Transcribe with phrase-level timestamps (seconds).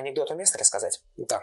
[0.00, 1.02] анекдот уместно рассказать?
[1.16, 1.42] Да.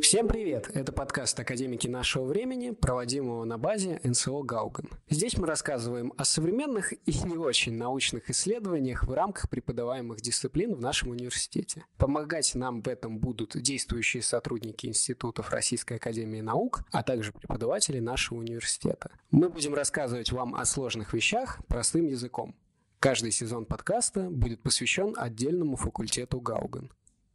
[0.00, 0.70] Всем привет!
[0.72, 4.88] Это подкаст «Академики нашего времени», проводимого на базе НСО «Гауган».
[5.10, 10.80] Здесь мы рассказываем о современных и не очень научных исследованиях в рамках преподаваемых дисциплин в
[10.80, 11.84] нашем университете.
[11.98, 18.38] Помогать нам в этом будут действующие сотрудники институтов Российской Академии Наук, а также преподаватели нашего
[18.38, 19.10] университета.
[19.30, 22.56] Мы будем рассказывать вам о сложных вещах простым языком.
[23.00, 26.90] Каждый сезон подкаста будет посвящен отдельному факультету Гауган.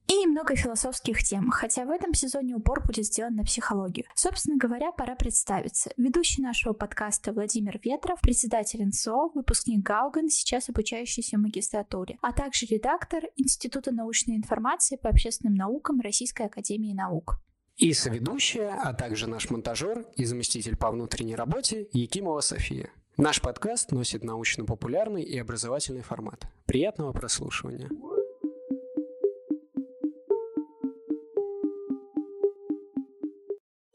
[0.07, 4.05] И немного философских тем, хотя в этом сезоне упор будет сделан на психологию.
[4.13, 5.91] Собственно говоря, пора представиться.
[5.95, 12.65] Ведущий нашего подкаста Владимир Ветров, председатель НСО, выпускник Гауган, сейчас обучающийся в магистратуре, а также
[12.65, 17.39] редактор Института научной информации по общественным наукам Российской Академии Наук.
[17.77, 22.91] И соведущая, а также наш монтажер и заместитель по внутренней работе Якимова София.
[23.17, 26.47] Наш подкаст носит научно-популярный и образовательный формат.
[26.65, 27.87] Приятного прослушивания.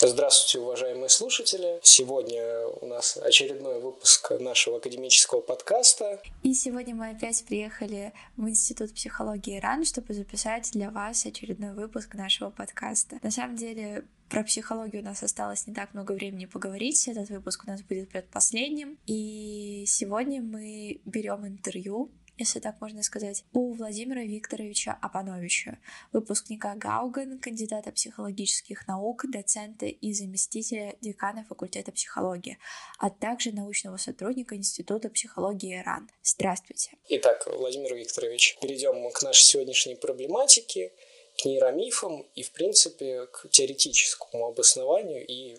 [0.00, 1.80] Здравствуйте, уважаемые слушатели.
[1.82, 6.22] Сегодня у нас очередной выпуск нашего академического подкаста.
[6.44, 12.14] И сегодня мы опять приехали в Институт психологии РАН, чтобы записать для вас очередной выпуск
[12.14, 13.18] нашего подкаста.
[13.24, 17.08] На самом деле, про психологию у нас осталось не так много времени поговорить.
[17.08, 18.98] Этот выпуск у нас будет предпоследним.
[19.08, 25.78] И сегодня мы берем интервью если так можно сказать, у Владимира Викторовича Апановича,
[26.12, 32.58] выпускника Гауган, кандидата психологических наук, доцента и заместителя декана факультета психологии,
[32.98, 36.08] а также научного сотрудника Института психологии РАН.
[36.22, 36.92] Здравствуйте.
[37.08, 40.92] Итак, Владимир Викторович, перейдем к нашей сегодняшней проблематике,
[41.40, 45.56] к нейромифам и, в принципе, к теоретическому обоснованию и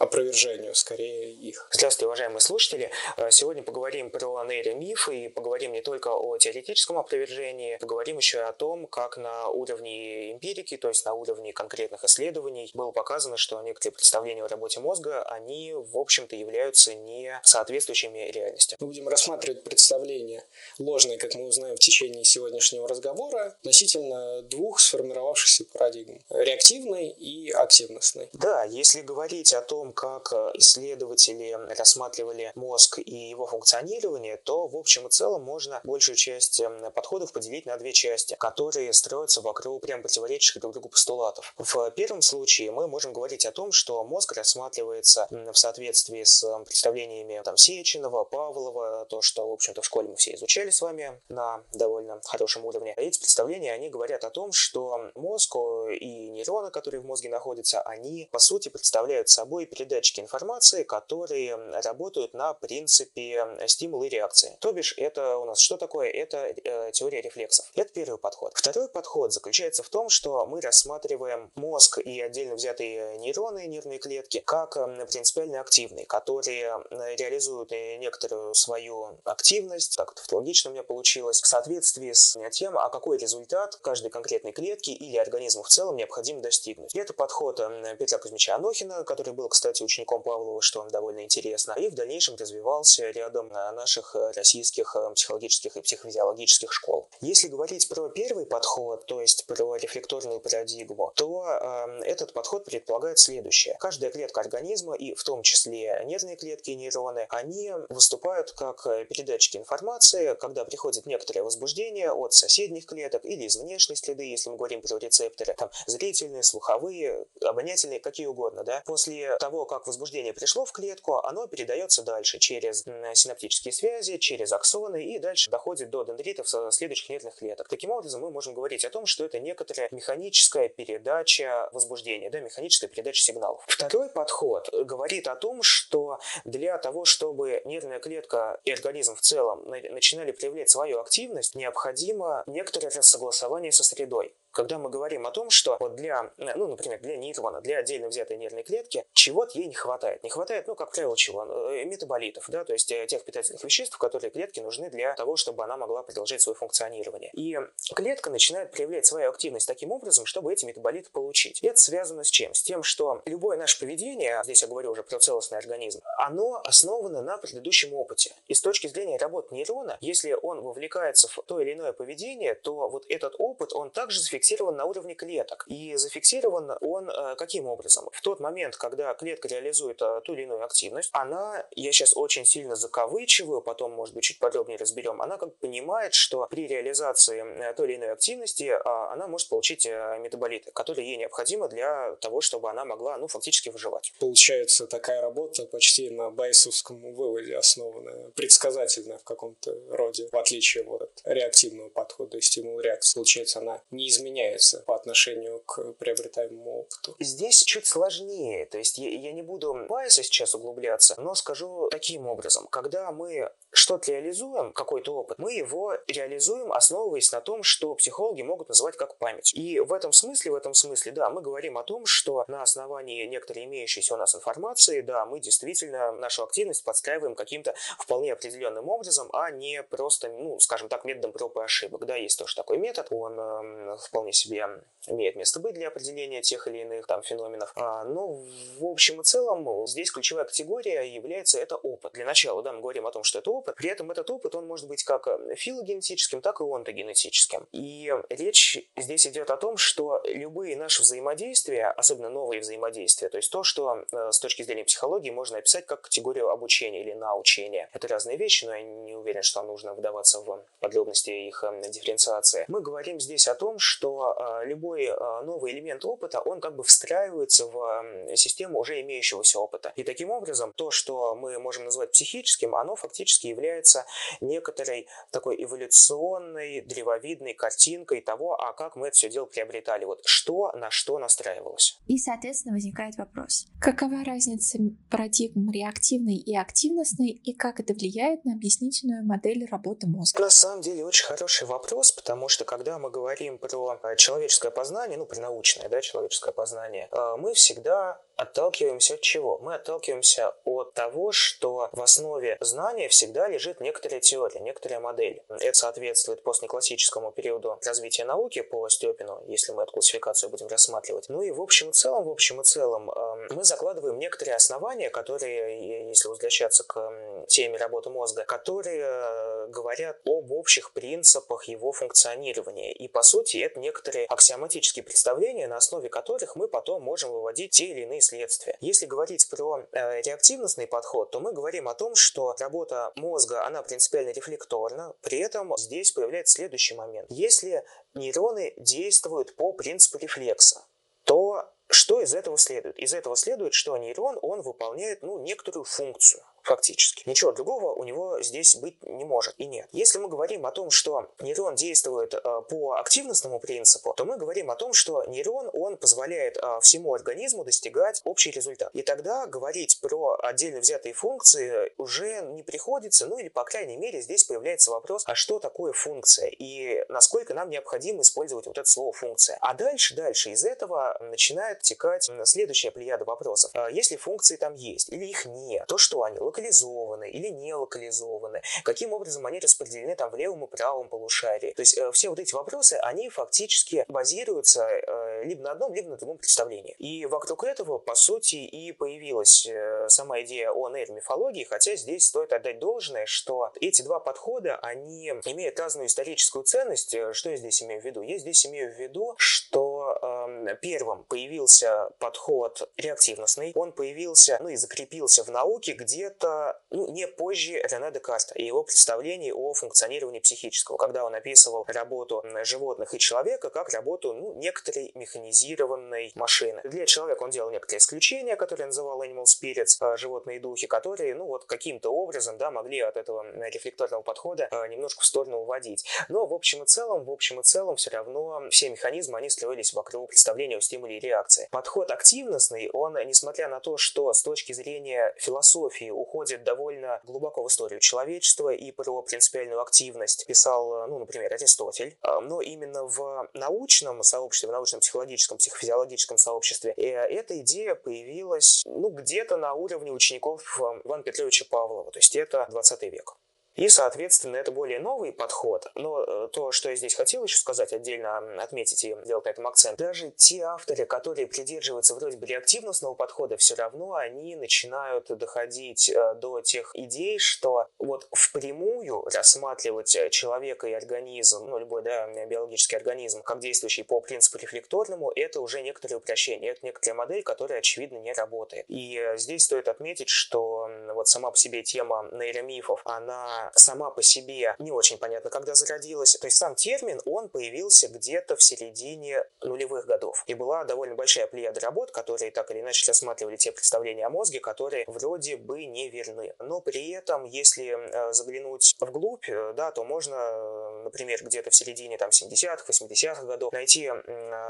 [0.00, 1.68] опровержению, скорее, их.
[1.70, 2.90] Здравствуйте, уважаемые слушатели.
[3.18, 8.52] Э, сегодня поговорим про нейромифы и поговорим не только о теоретическом опровержении, поговорим еще о
[8.52, 13.94] том, как на уровне эмпирики, то есть на уровне конкретных исследований, было показано, что некоторые
[13.94, 18.76] представления о работе мозга, они, в общем-то, являются не соответствующими реальности.
[18.80, 20.42] Мы будем рассматривать представления
[20.78, 28.30] ложные, как мы узнаем в течение сегодняшнего разговора, относительно двух сформировавшихся парадигм– реактивной и активностной.
[28.32, 34.76] Да, если говорить о том, как э, исследователи рассматривали мозг и его функционирование, то в
[34.76, 39.82] общем и целом можно большую часть эм, подходов поделить на две части, которые строятся вокруг
[39.82, 41.54] прям противоречащих друг другу постулатов.
[41.58, 46.64] В первом случае мы можем говорить о том, что мозг рассматривается в соответствии с эм,
[46.64, 51.20] представлениями там, Сеченова, Павлова, то, что, в общем-то, в школе мы все изучали с вами
[51.28, 52.94] на довольно хорошем уровне.
[52.96, 58.28] Эти представления, они говорят о том, что мозг и нейроны, которые в мозге находятся, они,
[58.30, 64.56] по сути, представляют собой передатчики информации, которые работают на принципе стимула и реакции.
[64.60, 66.10] То бишь, это у нас что такое?
[66.10, 67.66] Это э, теория рефлексов.
[67.74, 68.52] Это первый подход.
[68.54, 74.42] Второй подход заключается в том, что мы рассматриваем мозг и отдельно взятые нейроны, нервные клетки,
[74.44, 80.82] как э, принципиально активные, которые э, реализуют некоторую свою активность, так это тавтологично у меня
[80.82, 85.96] получилось, в соответствии с тем, а какой результат каждой конкретной клетки или организма в целом
[85.96, 86.94] необходимо достигнуть.
[86.94, 87.60] Это подход
[87.98, 92.34] Петра Кузьмича Анохина, который был, кстати, кстати, учеником Павлова, что довольно интересно, и в дальнейшем
[92.36, 97.08] развивался рядом наших э, российских э, психологических и психофизиологических школ.
[97.20, 103.18] Если говорить про первый подход, то есть про рефлекторную парадигму, то э, этот подход предполагает
[103.20, 103.76] следующее.
[103.78, 109.56] Каждая клетка организма, и в том числе нервные клетки и нейроны, они выступают как передатчики
[109.56, 114.82] информации, когда приходит некоторое возбуждение от соседних клеток или из внешней среды, если мы говорим
[114.82, 118.82] про рецепторы, там зрительные, слуховые, обонятельные, какие угодно, да.
[118.86, 122.84] После того, того, как возбуждение пришло в клетку, оно передается дальше через
[123.14, 127.68] синаптические связи, через аксоны и дальше доходит до дендритов следующих нервных клеток.
[127.68, 132.88] Таким образом, мы можем говорить о том, что это некоторая механическая передача возбуждения, да, механическая
[132.88, 133.64] передача сигналов.
[133.66, 139.64] Второй подход говорит о том, что для того, чтобы нервная клетка и организм в целом
[139.66, 145.76] начинали проявлять свою активность, необходимо некоторое рассогласование со средой когда мы говорим о том, что
[145.80, 150.22] вот для, ну, например, для нейрона, для отдельно взятой нервной клетки, чего-то ей не хватает.
[150.22, 151.44] Не хватает, ну, как правило, чего?
[151.44, 155.64] Э, метаболитов, да, то есть э, тех питательных веществ, которые клетке нужны для того, чтобы
[155.64, 157.30] она могла продолжать свое функционирование.
[157.34, 157.58] И
[157.94, 161.62] клетка начинает проявлять свою активность таким образом, чтобы эти метаболиты получить.
[161.62, 162.54] И это связано с чем?
[162.54, 167.22] С тем, что любое наше поведение, здесь я говорю уже про целостный организм, оно основано
[167.22, 168.34] на предыдущем опыте.
[168.48, 172.88] И с точки зрения работы нейрона, если он вовлекается в то или иное поведение, то
[172.88, 175.64] вот этот опыт, он также зафиксирует зафиксирован на уровне клеток.
[175.68, 178.08] И зафиксирован он э, каким образом?
[178.12, 182.44] В тот момент, когда клетка реализует э, ту или иную активность, она, я сейчас очень
[182.44, 187.74] сильно закавычиваю, потом, может быть, чуть подробнее разберем, она как понимает, что при реализации э,
[187.74, 192.84] той или иной активности она может получить метаболиты, которые ей необходимы для того, чтобы она
[192.84, 194.12] могла, ну, фактически выживать.
[194.18, 201.02] Получается, такая работа почти на байсовском выводе основанная, предсказательная в каком-то роде, в отличие вот
[201.02, 203.14] от реактивного подхода и стимул реакции.
[203.14, 207.16] Получается, она не изменяется по отношению к приобретаемому опыту.
[207.18, 212.26] Здесь чуть сложнее, то есть я, я не буду байса сейчас углубляться, но скажу таким
[212.26, 212.66] образом.
[212.68, 218.68] Когда мы что-то реализуем, какой-то опыт, мы его реализуем, основываясь на том, что психологи могут
[218.68, 219.54] называть как память.
[219.54, 223.26] И в этом смысле, в этом смысле, да, мы говорим о том, что на основании
[223.26, 229.28] некоторой имеющейся у нас информации, да, мы действительно нашу активность подстраиваем каким-то вполне определенным образом,
[229.32, 232.06] а не просто, ну, скажем так, методом проб и ошибок.
[232.06, 234.66] Да, есть тоже такой метод, он э, вполне себе
[235.06, 237.72] имеет место быть для определения тех или иных там феноменов.
[237.76, 238.40] А, но
[238.78, 242.12] в общем и целом здесь ключевая категория является это опыт.
[242.12, 243.76] Для начала, да, мы говорим о том, что это опыт.
[243.76, 247.66] При этом этот опыт, он может быть как филогенетическим, так и онтогенетическим.
[247.72, 253.50] И речь здесь идет о том, что любые наши взаимодействия, особенно новые взаимодействия, то есть
[253.50, 257.88] то, что э, с точки зрения психологии можно описать как категорию обучения или научения.
[257.92, 262.64] Это разные вещи, но я не уверен, что нужно вдаваться в подробности их э, дифференциации.
[262.68, 267.66] Мы говорим здесь о том, что э, любой новый элемент опыта, он как бы встраивается
[267.66, 269.92] в систему уже имеющегося опыта.
[269.96, 274.06] И таким образом, то, что мы можем назвать психическим, оно фактически является
[274.40, 280.04] некоторой такой эволюционной, древовидной картинкой того, а как мы это все дело приобретали.
[280.04, 281.98] Вот что на что настраивалось.
[282.06, 283.66] И, соответственно, возникает вопрос.
[283.80, 284.78] Какова разница
[285.10, 290.40] парадигм реактивной и активностной, и как это влияет на объяснительную модель работы мозга?
[290.40, 295.26] На самом деле очень хороший вопрос, потому что когда мы говорим про человеческое познание, ну,
[295.26, 299.58] при научное, да, человеческое познание, э, мы всегда отталкиваемся от чего?
[299.58, 305.42] Мы отталкиваемся от того, что в основе знания всегда лежит некоторая теория, некоторая модель.
[305.48, 311.28] Это соответствует постклассическому периоду развития науки по Степину, если мы эту классификацию будем рассматривать.
[311.28, 315.10] Ну и в общем и целом, в общем и целом, эм, мы закладываем некоторые основания,
[315.10, 322.92] которые, если возвращаться к теме работы мозга, которые э, говорят об общих принципах его функционирования.
[322.92, 327.86] И по сути это некоторые аксиоматические представления, на основе которых мы потом можем выводить те
[327.86, 328.76] или иные следствия.
[328.80, 333.82] Если говорить про э, реактивностный подход, то мы говорим о том, что работа мозга, она
[333.82, 337.26] принципиально рефлекторна, при этом здесь появляется следующий момент.
[337.30, 337.84] Если
[338.14, 340.84] нейроны действуют по принципу рефлекса,
[341.24, 342.96] то что из этого следует?
[342.98, 347.28] Из этого следует, что нейрон, он выполняет ну, некоторую функцию фактически.
[347.28, 349.88] Ничего другого у него здесь быть не может и нет.
[349.92, 354.70] Если мы говорим о том, что нейрон действует э, по активностному принципу, то мы говорим
[354.70, 358.90] о том, что нейрон, он позволяет э, всему организму достигать общий результат.
[358.94, 364.20] И тогда говорить про отдельно взятые функции уже не приходится, ну или по крайней мере
[364.20, 369.12] здесь появляется вопрос, а что такое функция и насколько нам необходимо использовать вот это слово
[369.12, 369.58] функция.
[369.60, 373.70] А дальше, дальше из этого начинает текать следующая плеяда вопросов.
[373.74, 378.62] А если функции там есть или их нет, то что они локализованы или не локализованы,
[378.84, 381.72] каким образом они распределены там в левом и правом полушарии.
[381.72, 386.10] То есть э, все вот эти вопросы, они фактически базируются э, либо на одном, либо
[386.10, 386.94] на другом представлении.
[386.98, 392.52] И вокруг этого, по сути, и появилась э, сама идея о нейромифологии, хотя здесь стоит
[392.52, 397.16] отдать должное, что эти два подхода, они имеют разную историческую ценность.
[397.32, 398.22] Что я здесь имею в виду?
[398.22, 400.39] Я здесь имею в виду, что э,
[400.80, 407.72] первым появился подход реактивностный, он появился, ну и закрепился в науке где-то ну, не позже
[407.72, 413.70] Рене Декарта и его представлений о функционировании психического, когда он описывал работу животных и человека
[413.70, 416.80] как работу ну, некоторой механизированной машины.
[416.84, 421.46] Для человека он делал некоторые исключения, которые называл animal spirits, а, животные духи, которые ну
[421.46, 426.04] вот каким-то образом да, могли от этого рефлекторного подхода а, немножко в сторону уводить.
[426.28, 429.92] Но в общем и целом, в общем и целом все равно все механизмы, они строились
[429.92, 431.68] вокруг представления о стимуле и реакции.
[431.70, 437.68] Подход активностный, он, несмотря на то, что с точки зрения философии уходит довольно глубоко в
[437.68, 442.16] историю человечества и про принципиальную активность писал, ну, например, Аристотель.
[442.22, 448.82] А, но именно в научном сообществе, в научном психологическом, психофизиологическом сообществе э, эта идея появилась,
[448.86, 453.36] ну, где-то на уровне учеников Ивана Петровича Павлова, то есть это 20 век.
[453.76, 455.86] И, соответственно, это более новый подход.
[455.94, 459.66] Но э, то, что я здесь хотел еще сказать, отдельно отметить и делать на этом
[459.66, 466.10] акцент, даже те авторы, которые придерживаются вроде бы реактивностного подхода, все равно они начинают доходить
[466.10, 472.96] э, до тех идей, что вот впрямую рассматривать человека и организм, ну, любой, да, биологический
[472.96, 478.18] организм, как действующий по принципу рефлекторному, это уже некоторое упрощение, это некоторая модель, которая, очевидно,
[478.18, 478.84] не работает.
[478.88, 484.22] И э, здесь стоит отметить, что вот сама по себе тема нейромифов, она сама по
[484.22, 486.36] себе не очень понятно, когда зародилась.
[486.36, 490.44] То есть сам термин, он появился где-то в середине нулевых годов.
[490.46, 494.60] И была довольно большая плеяда работ, которые так или иначе рассматривали те представления о мозге,
[494.60, 496.54] которые вроде бы не верны.
[496.58, 501.74] Но при этом, если э, заглянуть вглубь, э, да, то можно, э, например, где-то в
[501.74, 504.10] середине там 70-х, 80-х годов найти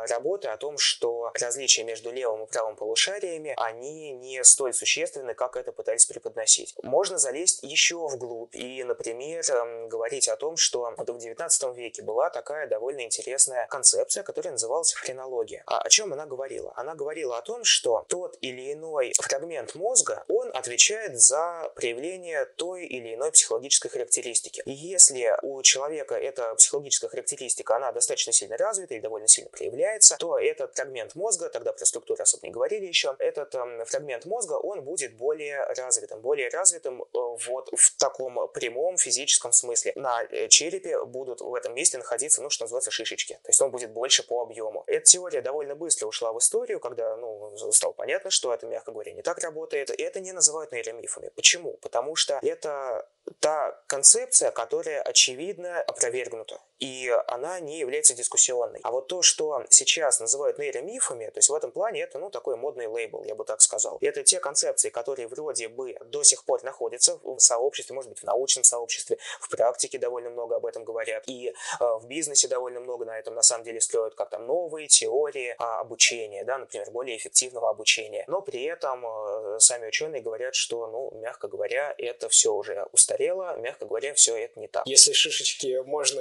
[0.09, 5.57] работы о том, что различия между левым и правым полушариями, они не столь существенны, как
[5.57, 6.75] это пытались преподносить.
[6.83, 12.31] Можно залезть еще вглубь и например, эм, говорить о том, что в 19 веке была
[12.31, 15.63] такая довольно интересная концепция, которая называлась френология.
[15.67, 16.73] А о чем она говорила?
[16.77, 22.87] Она говорила о том, что тот или иной фрагмент мозга, он отвечает за проявление той
[22.87, 24.63] или иной психологической характеристики.
[24.65, 30.17] И если у человека эта психологическая характеристика, она достаточно сильно развита и довольно сильно проявляется,
[30.19, 34.55] то этот фрагмент мозга, тогда про структуру особо не говорили еще, этот э, фрагмент мозга,
[34.55, 36.21] он будет более развитым.
[36.21, 39.93] Более развитым э, вот в таком прямом прямом физическом смысле.
[39.97, 43.35] На э, черепе будут в этом месте находиться, ну, что называется, шишечки.
[43.43, 44.85] То есть он будет больше по объему.
[44.87, 49.13] Эта теория довольно быстро ушла в историю, когда, ну, стало понятно, что это, мягко говоря,
[49.13, 49.91] не так работает.
[49.91, 51.31] И это не называют нейромифами.
[51.35, 51.73] Почему?
[51.83, 53.09] Потому что это
[53.41, 58.81] та концепция, которая очевидно опровергнута, и она не является дискуссионной.
[58.83, 62.57] А вот то, что сейчас называют нейромифами, то есть в этом плане это, ну, такой
[62.57, 63.99] модный лейбл, я бы так сказал.
[64.01, 68.25] Это те концепции, которые вроде бы до сих пор находятся в сообществе, может быть, в
[68.25, 73.05] научном сообществе, в практике довольно много об этом говорят, и э, в бизнесе довольно много
[73.05, 77.17] на этом на самом деле строят, как там новые теории а, обучения, да, например, более
[77.17, 78.25] эффективного обучения.
[78.27, 83.57] Но при этом э, сами ученые говорят, что, ну, мягко говоря, это все уже устарело,
[83.59, 84.87] мягко говоря, все это не так.
[84.87, 86.21] Если шишечки можно,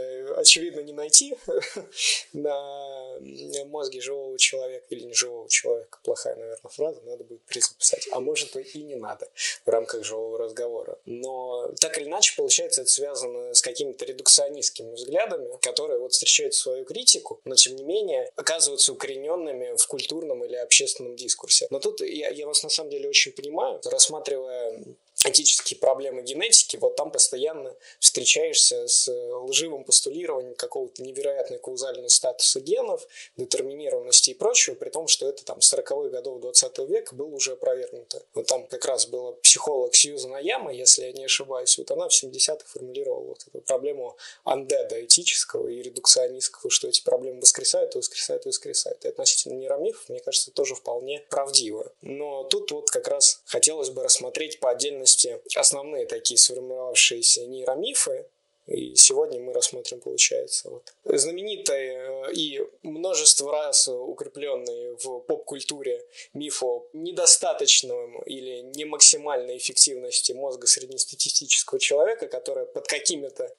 [0.49, 1.37] очевидно, не найти
[2.33, 8.07] на мозге живого человека или не живого человека, плохая, наверное, фраза, надо будет призаписать.
[8.11, 9.29] А может и не надо
[9.65, 10.97] в рамках живого разговора.
[11.05, 16.83] Но так или иначе, получается, это связано с какими-то редукционистскими взглядами, которые вот встречают свою
[16.83, 21.67] критику, но тем не менее оказываются укорененными в культурном или общественном дискурсе.
[21.69, 24.83] Но тут я, я вас на самом деле очень понимаю, рассматривая
[25.25, 33.05] этические проблемы генетики, вот там постоянно встречаешься с лживым постулированием какого-то невероятного каузального статуса генов,
[33.35, 38.23] детерминированности и прочего, при том, что это там 40-х годов 20 века было уже опровергнуто.
[38.33, 42.11] Вот там как раз была психолог Сьюзан Аяма, если я не ошибаюсь, вот она в
[42.11, 48.45] 70-х формулировала вот эту проблему андеда этического и редукционистского, что эти проблемы воскресают, и воскресают,
[48.45, 49.03] и воскресают.
[49.03, 51.91] И относительно нейромифов, мне кажется, тоже вполне правдиво.
[52.01, 58.29] Но тут вот как раз хотелось бы рассмотреть по отдельности частности, основные такие сформировавшиеся нейромифы,
[58.69, 60.93] и сегодня мы рассмотрим, получается, вот.
[61.03, 70.33] знаменитые э, и множество раз укрепленные в поп-культуре миф о недостаточном или не максимальной эффективности
[70.33, 73.51] мозга среднестатистического человека, которая под какими-то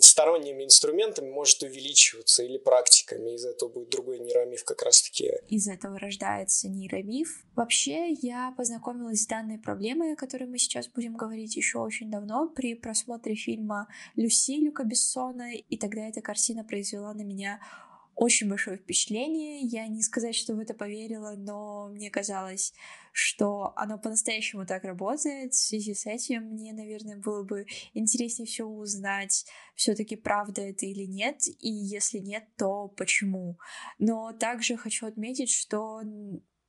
[0.00, 3.34] сторонними инструментами может увеличиваться или практиками.
[3.34, 5.32] Из этого будет другой нейромиф как раз-таки.
[5.48, 7.42] Из этого рождается нейромиф.
[7.54, 12.48] Вообще, я познакомилась с данной проблемой, о которой мы сейчас будем говорить еще очень давно,
[12.48, 17.60] при просмотре фильма «Люси» Люка Бессона, и тогда эта картина произвела на меня
[18.14, 19.60] очень большое впечатление.
[19.60, 22.74] Я не сказать, что в это поверила, но мне казалось,
[23.12, 25.54] что оно по-настоящему так работает.
[25.54, 31.04] В связи с этим мне, наверное, было бы интереснее все узнать, все-таки правда это или
[31.04, 33.58] нет, и если нет, то почему.
[33.98, 36.02] Но также хочу отметить, что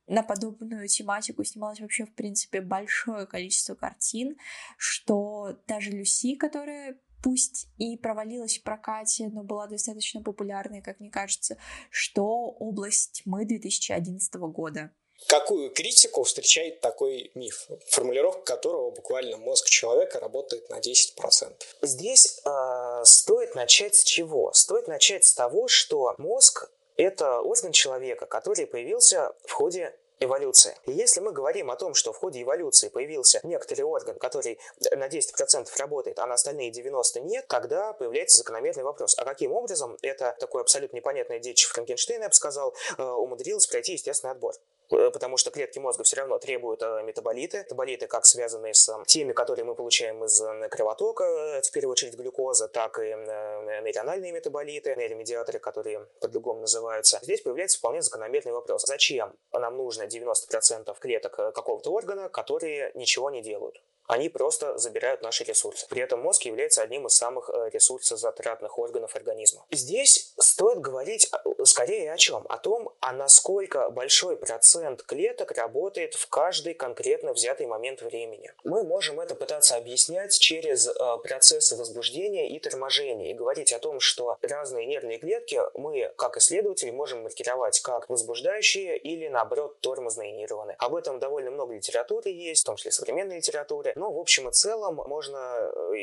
[0.06, 4.36] на подобную тематику снималось вообще, в принципе, большое количество картин,
[4.76, 11.10] что даже Люси, которая пусть и провалилась в прокате, но была достаточно популярной, как мне
[11.10, 11.56] кажется,
[11.90, 12.24] что
[12.58, 14.90] «Область тьмы» 2011 года.
[15.26, 21.54] Какую критику встречает такой миф, формулировка которого буквально мозг человека работает на 10%?
[21.80, 24.52] Здесь э, стоит начать с чего?
[24.52, 30.76] Стоит начать с того, что мозг это орган человека, который появился в ходе эволюции.
[30.86, 34.58] И если мы говорим о том, что в ходе эволюции появился некоторый орган, который
[34.92, 39.96] на 10% работает, а на остальные 90% нет, тогда появляется закономерный вопрос, а каким образом
[40.02, 44.54] это такое абсолютно непонятное детище Франкенштейна, я бы сказал, э, умудрилось пройти естественный отбор?
[44.90, 47.58] Э, потому что клетки мозга все равно требуют э, метаболиты.
[47.58, 52.98] Метаболиты как связанные с теми, которые мы получаем из кровотока, в первую очередь глюкоза, так
[52.98, 57.18] и нейрональные метаболиты, нейромедиаторы, которые по-другому называются.
[57.22, 58.84] Здесь появляется вполне закономерный вопрос.
[58.86, 63.80] Зачем нам нужно 90% клеток какого-то органа, которые ничего не делают?
[64.06, 65.86] Они просто забирают наши ресурсы.
[65.88, 69.64] При этом мозг является одним из самых э, ресурсозатратных органов организма.
[69.70, 71.30] Здесь стоит говорить
[71.64, 72.44] скорее о чем?
[72.48, 78.52] О том, а насколько большой процент клеток работает в каждый конкретно взятый момент времени.
[78.64, 80.92] Мы можем это пытаться объяснять через э,
[81.22, 86.90] процессы возбуждения и торможения и говорить о том, что разные нервные клетки мы, как исследователи,
[86.90, 90.76] можем маркировать как возбуждающие или, наоборот, тормозные нейроны.
[90.78, 93.93] Об этом довольно много литературы есть, в том числе современной литературы.
[93.96, 95.96] Но, в общем и целом, можно, э,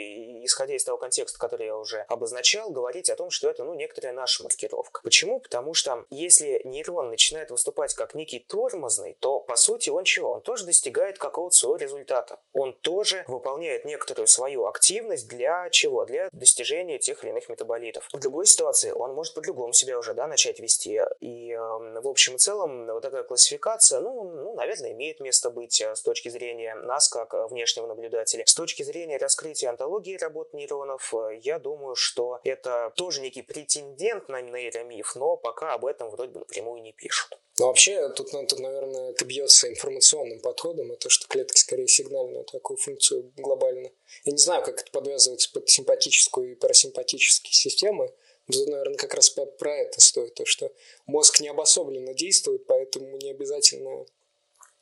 [0.43, 4.13] исходя из того контекста, который я уже обозначал, говорить о том, что это, ну, некоторая
[4.13, 5.01] наша маркировка.
[5.03, 5.39] Почему?
[5.39, 10.31] Потому что если нейрон начинает выступать как некий тормозный, то, по сути, он чего?
[10.31, 12.39] Он тоже достигает какого-то своего результата.
[12.53, 16.05] Он тоже выполняет некоторую свою активность для чего?
[16.05, 18.07] Для достижения тех или иных метаболитов.
[18.13, 21.01] В другой ситуации он может по-другому себя уже, да, начать вести.
[21.19, 25.95] И, в общем и целом, вот такая классификация, ну, ну наверное, имеет место быть э,
[25.95, 28.43] с точки зрения нас, как внешнего внешнего наблюдателя.
[28.45, 34.29] С точки зрения раскрытия антологии работ нейронов, э, я думаю, что это тоже некий претендент
[34.29, 37.39] на нейромиф, но пока об этом вроде бы напрямую не пишут.
[37.59, 42.77] Ну, вообще, тут, тут, наверное, это бьется информационным подходом, это что клетки скорее сигнальную такую
[42.77, 43.91] функцию глобально.
[44.23, 48.13] Я не знаю, как это подвязывается под симпатическую и парасимпатические системы,
[48.47, 50.71] но тут, наверное, как раз про это стоит, то, что
[51.05, 54.05] мозг не обособленно действует, поэтому не обязательно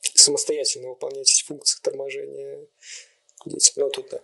[0.01, 2.65] самостоятельно выполнять эти функции торможения
[3.45, 3.73] детям.
[3.77, 4.21] Но тут да.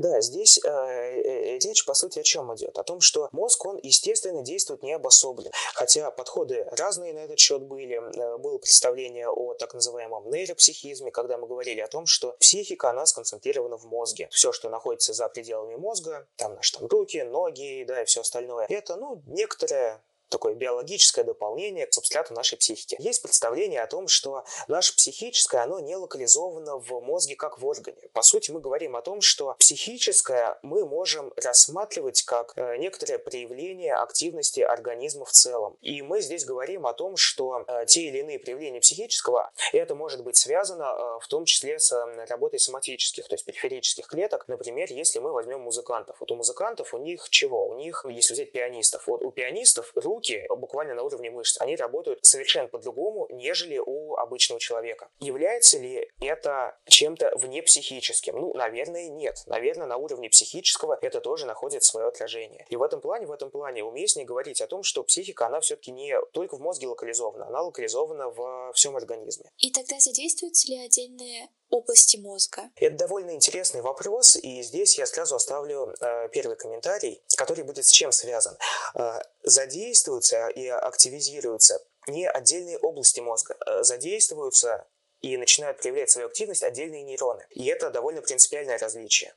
[0.00, 2.78] Да, здесь э, э, речь, по сути, о чем идет?
[2.78, 5.50] О том, что мозг, он, естественно, действует не обособленно.
[5.74, 7.96] Хотя подходы разные на этот счет были.
[7.96, 13.04] Э, было представление о так называемом нейропсихизме, когда мы говорили о том, что психика, она
[13.04, 14.28] сконцентрирована в мозге.
[14.30, 18.66] Все, что находится за пределами мозга, там наши там, руки, ноги, да, и все остальное,
[18.70, 20.00] это, ну, некоторая
[20.30, 22.96] такое биологическое дополнение к субстрату нашей психики.
[22.98, 28.08] Есть представление о том, что наше психическое, оно не локализовано в мозге как в органе.
[28.12, 33.94] По сути, мы говорим о том, что психическое мы можем рассматривать как э, некоторое проявление
[33.94, 35.76] активности организма в целом.
[35.80, 40.22] И мы здесь говорим о том, что э, те или иные проявления психического, это может
[40.22, 41.92] быть связано э, в том числе с
[42.28, 44.46] работой соматических, то есть периферических клеток.
[44.48, 46.16] Например, если мы возьмем музыкантов.
[46.20, 47.68] Вот у музыкантов у них чего?
[47.68, 51.76] У них, если взять пианистов, вот у пианистов руки руки буквально на уровне мышц, они
[51.76, 55.08] работают совершенно по-другому, нежели у обычного человека.
[55.20, 58.36] Является ли это чем-то вне психическим?
[58.36, 59.36] Ну, наверное, нет.
[59.46, 62.66] Наверное, на уровне психического это тоже находит свое отражение.
[62.68, 65.90] И в этом плане, в этом плане уместнее говорить о том, что психика, она все-таки
[65.90, 69.50] не только в мозге локализована, она локализована во всем организме.
[69.58, 72.70] И тогда задействуются ли отдельные области мозга?
[72.76, 77.90] Это довольно интересный вопрос, и здесь я сразу оставлю э, первый комментарий, который будет с
[77.90, 78.56] чем связан.
[78.94, 84.86] Э, задействуются и активизируются не отдельные области мозга, э, задействуются
[85.20, 87.46] и начинают проявлять свою активность отдельные нейроны.
[87.50, 89.34] И это довольно принципиальное различие,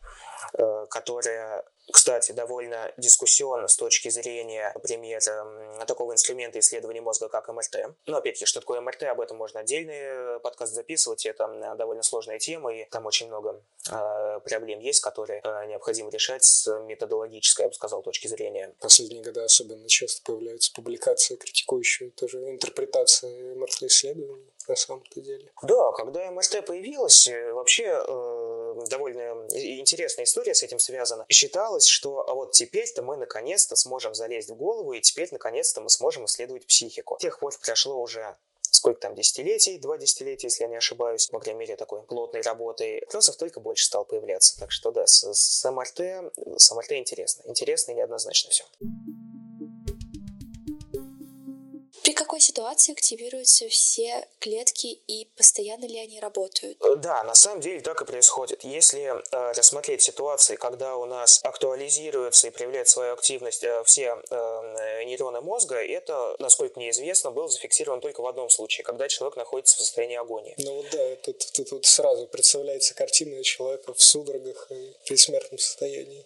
[0.53, 1.63] э, которое
[1.93, 5.21] кстати, довольно дискуссионно с точки зрения, например,
[5.85, 7.95] такого инструмента исследования мозга, как МРТ.
[8.07, 12.39] Но, опять-таки, что такое МРТ, об этом можно отдельный э, подкаст записывать, это довольно сложная
[12.39, 17.69] тема, и там очень много э, проблем есть, которые э, необходимо решать с методологической, я
[17.69, 18.73] бы сказал, точки зрения.
[18.79, 25.51] Последние годы особенно часто появляются публикации, критикующие тоже интерпретации МРТ-исследований на самом-то деле.
[25.61, 31.25] Да, когда МРТ появилась, э, вообще э, довольно интересная история с этим связана.
[31.29, 35.89] Считалось, что а вот теперь-то мы наконец-то сможем залезть в голову, и теперь наконец-то мы
[35.89, 37.17] сможем исследовать психику.
[37.17, 38.35] С тех пор прошло уже
[38.83, 42.99] сколько там десятилетий, два десятилетия, если я не ошибаюсь, по крайней мере, такой плотной работы,
[43.05, 44.59] вопросов только больше стал появляться.
[44.59, 47.43] Так что да, с, с МРТ, с МРТ интересно.
[47.45, 48.65] Интересно и неоднозначно все.
[52.33, 56.79] При какой ситуации активируются все клетки и постоянно ли они работают?
[56.81, 58.63] Э, да, на самом деле так и происходит.
[58.63, 65.03] Если э, рассмотреть ситуации, когда у нас актуализируются и проявляют свою активность э, все э,
[65.03, 69.77] нейроны мозга, это, насколько мне известно, был зафиксирован только в одном случае, когда человек находится
[69.77, 70.55] в состоянии агонии.
[70.57, 75.59] Ну вот да, тут, тут вот сразу представляется картина человека в судорогах и в предсмертном
[75.59, 76.25] состоянии.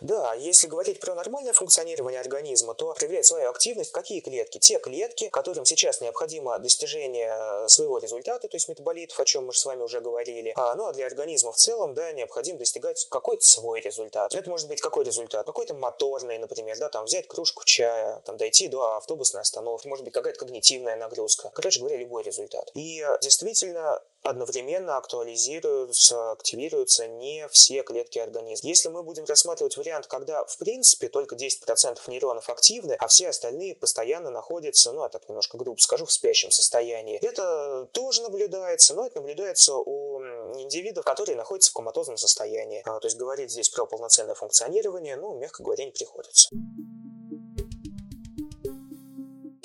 [0.00, 4.58] Да, если говорить про нормальное функционирование организма, то проверять свою активность какие клетки?
[4.58, 9.62] Те клетки, которым сейчас необходимо достижение своего результата, то есть метаболитов, о чем мы с
[9.66, 10.54] вами уже говорили.
[10.56, 14.34] А, ну а для организма в целом, да, необходимо достигать какой-то свой результат.
[14.34, 15.44] Это может быть какой результат?
[15.44, 20.14] Какой-то моторный, например, да, там взять кружку чая, там дойти до автобусной остановки, может быть
[20.14, 21.50] какая-то когнитивная нагрузка.
[21.52, 22.70] Короче говоря, любой результат.
[22.74, 28.68] И э, действительно, одновременно актуализируются, активируются не все клетки организма.
[28.68, 33.76] Если мы будем рассматривать вариант, когда в принципе только 10% нейронов активны, а все остальные
[33.76, 39.06] постоянно находятся, ну, я так немножко грубо скажу, в спящем состоянии, это тоже наблюдается, но
[39.06, 40.22] это наблюдается у
[40.58, 42.82] индивидов, которые находятся в коматозном состоянии.
[42.86, 46.48] А, то есть говорить здесь про полноценное функционирование, ну, мягко говоря, не приходится.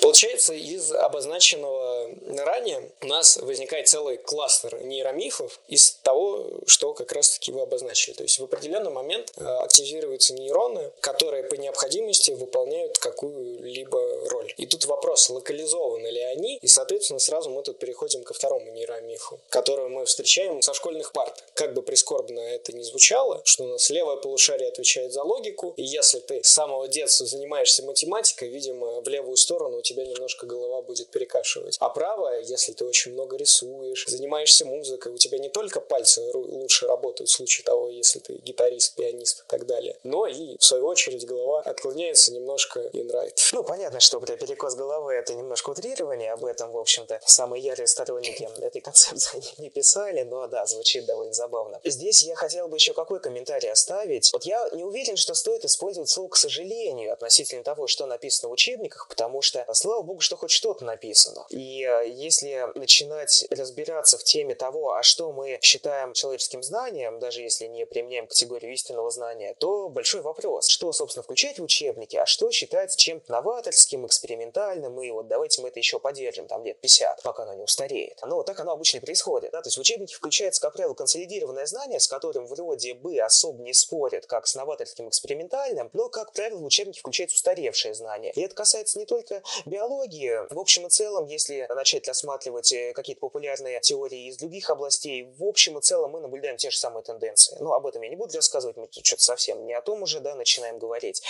[0.00, 1.99] Получается, из обозначенного
[2.38, 8.14] ранее у нас возникает целый кластер нейромифов из того, что как раз-таки вы обозначили.
[8.14, 14.52] То есть в определенный момент э, активируются нейроны, которые по необходимости выполняют какую-либо роль.
[14.56, 19.40] И тут вопрос, локализованы ли они, и, соответственно, сразу мы тут переходим ко второму нейромифу,
[19.48, 21.44] который мы встречаем со школьных парт.
[21.54, 25.82] Как бы прискорбно это ни звучало, что у нас левое полушарие отвечает за логику, и
[25.82, 30.82] если ты с самого детства занимаешься математикой, видимо, в левую сторону у тебя немножко голова
[30.82, 31.76] будет перекашивать.
[31.80, 36.86] А правая, если ты очень много рисуешь, занимаешься музыкой, у тебя не только пальцы лучше
[36.86, 40.86] работают в случае того, если ты гитарист, пианист и так далее, но и, в свою
[40.86, 43.36] очередь, голова отклоняется немножко in right.
[43.52, 47.86] Ну, понятно, что при перекос головы это немножко утрирование, об этом, в общем-то, самые ярые
[47.86, 51.82] сторонники этой концепции не писали, но да, звучит довольно забавно.
[51.84, 54.32] Здесь я хотел бы еще какой комментарий оставить.
[54.32, 58.52] Вот я не уверен, что стоит использовать слово «к сожалению» относительно того, что написано в
[58.52, 61.44] учебниках, потому что, слава богу, что хоть что-то написано.
[61.50, 67.66] И если начинать разбираться в теме того, а что мы считаем человеческим знанием, даже если
[67.66, 72.50] не применяем категорию истинного знания, то большой вопрос, что, собственно, включать в учебники, а что
[72.50, 77.44] считать чем-то новаторским, экспериментальным, и вот давайте мы это еще поддержим там лет 50, пока
[77.44, 78.18] оно не устареет.
[78.22, 79.52] Но так оно обычно и происходит.
[79.52, 79.62] Да?
[79.62, 83.72] То есть в учебнике включается, как правило, консолидированное знание, с которым вроде бы особо не
[83.72, 88.32] спорят, как с новаторским экспериментальным, но, как правило, в учебнике включается устаревшее знание.
[88.32, 90.52] И это касается не только биологии.
[90.52, 95.44] В общем и целом, если начать рассматривать э, какие-то популярные теории из других областей, в
[95.44, 97.56] общем и целом мы наблюдаем те же самые тенденции.
[97.60, 100.20] Ну, об этом я не буду рассказывать, мы тут что-то совсем не о том уже,
[100.20, 101.22] да, начинаем говорить.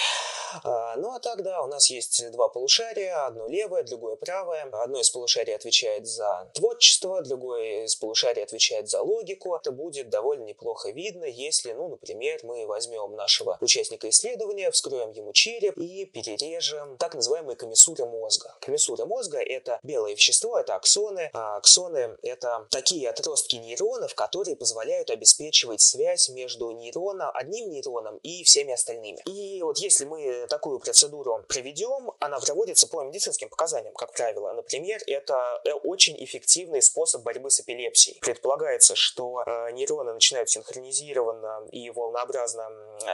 [0.64, 4.68] А, ну, а так, да, у нас есть два полушария, одно левое, другое правое.
[4.72, 9.54] Одно из полушарий отвечает за творчество, другое из полушарий отвечает за логику.
[9.54, 15.32] Это будет довольно неплохо видно, если, ну, например, мы возьмем нашего участника исследования, вскроем ему
[15.32, 18.56] череп и перережем так называемые комиссуры мозга.
[18.60, 21.30] Комиссуры мозга– это белое вещество, это аксоны.
[21.32, 28.44] А аксоны– это такие отростки нейронов, которые позволяют обеспечивать связь между нейроном, одним нейроном и
[28.44, 29.20] всеми остальными.
[29.26, 34.52] И вот если мы такую процедуру проведем, она проводится по медицинским показаниям, как правило.
[34.52, 38.18] Например, это э, очень эффективный способ борьбы с эпилепсией.
[38.20, 42.68] Предполагается, что э, нейроны начинают синхронизированно и волнообразно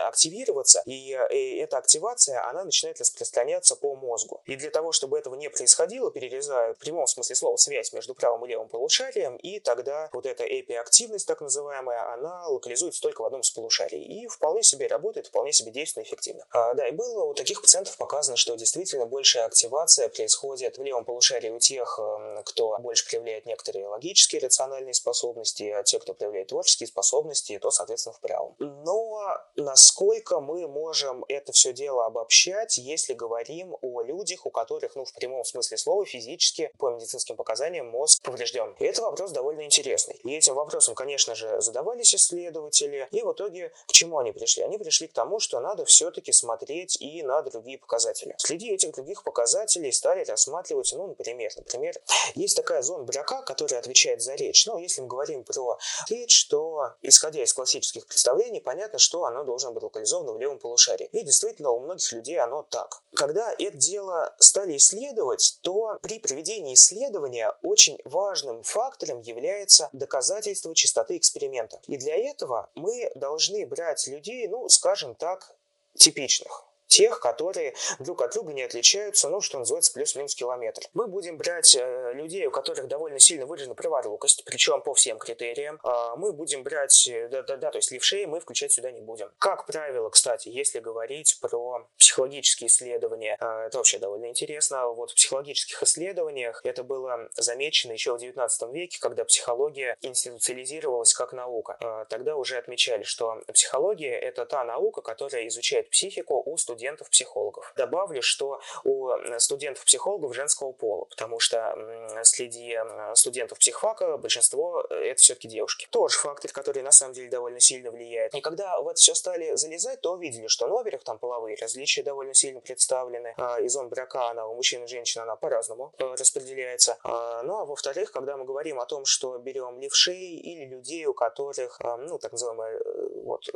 [0.07, 4.43] активироваться, и, и э, эта активация, она начинает распространяться по мозгу.
[4.47, 8.45] И для того, чтобы этого не происходило, перерезают в прямом смысле слова связь между правым
[8.45, 13.41] и левым полушарием, и тогда вот эта эпиактивность, так называемая, она локализуется только в одном
[13.41, 14.03] из полушарий.
[14.03, 16.45] И вполне себе работает, вполне себе действенно эффективно.
[16.51, 21.05] А, да, и было у таких пациентов показано, что действительно большая активация происходит в левом
[21.05, 26.49] полушарии у тех, эм, кто больше проявляет некоторые логические, рациональные способности, а те, кто проявляет
[26.49, 28.55] творческие способности, то, соответственно, в правом.
[28.59, 35.05] Но насколько мы можем это все дело обобщать, если говорим о людях, у которых, ну,
[35.05, 38.75] в прямом смысле слова, физически, по медицинским показаниям, мозг поврежден?
[38.79, 40.21] И это вопрос довольно интересный.
[40.25, 44.63] И этим вопросом, конечно же, задавались исследователи, и в итоге к чему они пришли?
[44.63, 48.35] Они пришли к тому, что надо все-таки смотреть и на другие показатели.
[48.39, 51.95] Среди этих других показателей стали рассматривать, ну, например, например,
[52.35, 54.67] есть такая зона Брака, которая отвечает за речь.
[54.67, 55.79] Ну, если мы говорим про
[56.09, 61.09] речь, то, исходя из классических представлений, понятно, что оно должно быть локализовано в левом полушарии.
[61.13, 63.03] И действительно, у многих людей оно так.
[63.15, 71.17] Когда это дело стали исследовать, то при проведении исследования очень важным фактором является доказательство чистоты
[71.17, 71.81] эксперимента.
[71.87, 75.55] И для этого мы должны брать людей, ну, скажем так,
[75.95, 76.66] типичных.
[76.87, 80.83] Тех, которые друг от друга не отличаются, ну, что называется, плюс-минус километр.
[80.95, 85.81] Мы будем брать э, людей, у которых довольно сильно выражена праворукость, причем по всем критериям.
[85.85, 89.31] Э, мы будем брать, да-да-да, то есть левшей мы включать сюда не будем.
[89.39, 94.89] Как правило, кстати, если говорить про психологические исследования, э, это вообще довольно интересно.
[94.89, 101.33] Вот в психологических исследованиях это было замечено еще в 19 веке, когда психология институциализировалась как
[101.33, 101.77] наука.
[101.81, 107.73] Э, тогда уже отмечали, что психология– это та наука, которая изучает психику у студентов студентов-психологов.
[107.77, 111.75] Добавлю, что у студентов-психологов женского пола, потому что
[112.23, 112.79] среди
[113.15, 115.89] студентов психфака большинство э, это все-таки девушки.
[115.91, 118.35] Тоже фактор, который на самом деле довольно сильно влияет.
[118.35, 122.03] И когда в это все стали залезать, то увидели, что, ну, во-первых, там половые различия
[122.03, 123.35] довольно сильно представлены.
[123.39, 126.99] А, и зон брака, она у мужчин и женщин, она по-разному э, распределяется.
[127.03, 131.15] А, ну, а во-вторых, когда мы говорим о том, что берем левшей или людей, у
[131.15, 133.49] которых, ну, так называемая э, вот,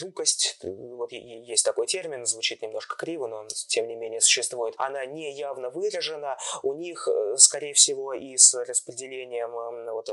[0.00, 5.32] рукость, вот есть такой термин, звучит немножко криво, но тем не менее существует, она не
[5.32, 10.10] явно выражена, у них, э, скорее всего, и с распределением эм, вот,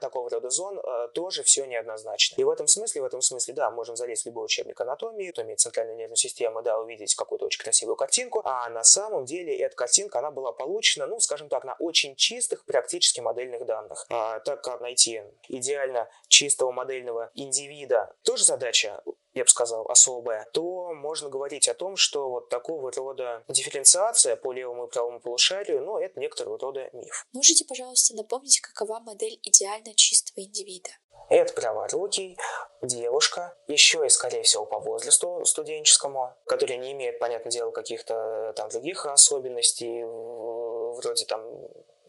[0.00, 2.40] такого рода зон э, тоже все неоднозначно.
[2.40, 5.42] И в этом смысле, в этом смысле, да, можем залезть в любой учебник анатомии, то
[5.42, 9.76] имеет центральная нервная система, да, увидеть какую-то очень красивую картинку, а на самом деле эта
[9.76, 14.06] картинка, она была получена, ну, скажем так, на очень чистых практически модельных данных.
[14.10, 19.02] А, так как найти идеально чистого модельного индивида, тоже задача
[19.36, 24.50] я бы сказал, особая, то можно говорить о том, что вот такого рода дифференциация по
[24.50, 27.26] левому и правому полушарию, ну, это некоторого рода миф.
[27.34, 30.88] Можете, пожалуйста, напомнить, какова модель идеально чистого индивида?
[31.28, 32.38] Это праворукий,
[32.82, 38.52] девушка, еще и, скорее всего, по возрасту студенческому, который не имеет, понятное дело, каких-то э,
[38.54, 41.42] там других особенностей, вроде там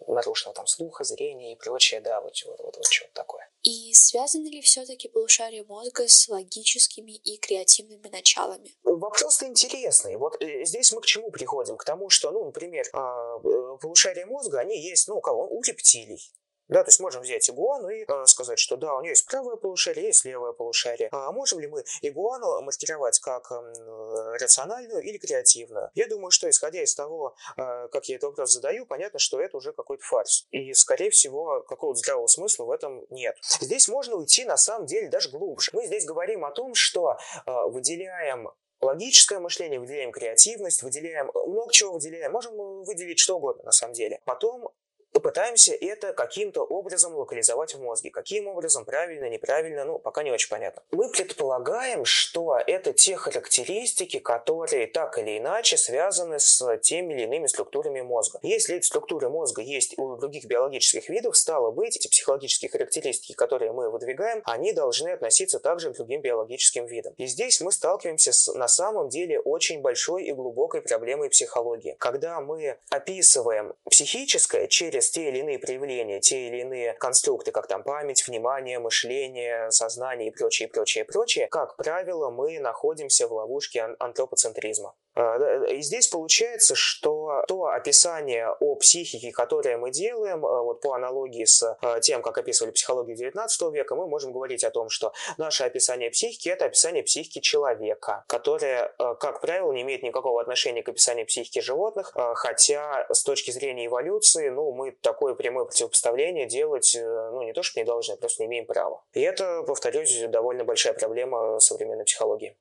[0.08, 3.50] нарушенного там слуха, зрения и прочее, да, вот, вот, вот, вот что-то такое.
[3.64, 8.76] И связаны ли все-таки полушария мозга с логическими и креативными началами?
[8.84, 10.16] Вопрос-то интересный.
[10.16, 11.78] Вот э, здесь мы к чему приходим?
[11.78, 15.48] К тому, что, ну, например, а, э, полушария мозга, они есть, ну, у кого?
[15.48, 16.32] У рептилий.
[16.68, 19.56] Да, то есть можем взять игуану и э, сказать, что да, у нее есть правое
[19.56, 21.10] полушарие, есть левое полушарие.
[21.12, 25.90] А можем ли мы игуану маркировать как э, рациональную или креативную?
[25.96, 29.58] Я думаю, что исходя из того, э, как я этот вопрос задаю, понятно, что это
[29.58, 30.48] уже какой-то фарс.
[30.52, 33.38] И, скорее всего, какого-то здравого смысла в этом нет.
[33.62, 35.72] Здесь можно уйти, на самом деле, даже глубже.
[35.74, 38.50] Мы здесь говорим о том, что э, выделяем
[38.82, 44.20] логическое мышление, выделяем креативность, выделяем много чего выделяем, можем выделить что угодно на самом деле.
[44.26, 44.70] Потом
[45.18, 48.12] попытаемся это каким-то образом локализовать в мозге.
[48.12, 50.84] Каким образом, правильно, неправильно, ну, пока не очень понятно.
[50.92, 57.48] Мы предполагаем, что это те характеристики, которые так или иначе связаны с теми или иными
[57.48, 58.38] структурами мозга.
[58.44, 63.72] Если эти структуры мозга есть у других биологических видов, стало быть, эти психологические характеристики, которые
[63.72, 67.16] мы выдвигаем, они должны относиться также к другим биологическим видам.
[67.18, 71.96] И здесь мы сталкиваемся с на самом деле очень большой и глубокой проблемой психологии.
[71.98, 77.68] Когда мы описываем психическое через через те или иные проявления, те или иные конструкты, как
[77.68, 83.96] там память, внимание, мышление, сознание и прочее, прочее, прочее, как правило, мы находимся в ловушке
[84.00, 84.94] антропоцентризма.
[85.18, 90.94] А, и здесь получается, что то описание о психике, которое мы делаем, а, вот по
[90.94, 95.14] аналогии с а, тем, как описывали психологию 19 века, мы можем говорить о том, что
[95.38, 100.90] наше описание психики– это описание психики человека, которое, как правило, не имеет никакого отношения к
[100.90, 107.30] описанию психики животных, хотя с точки зрения эволюции, ну, мы такое прямое противопоставление делать, э,
[107.32, 109.04] ну, не то, что не должны, просто не имеем права.
[109.14, 112.56] И это, повторюсь, довольно большая проблема современной психологии.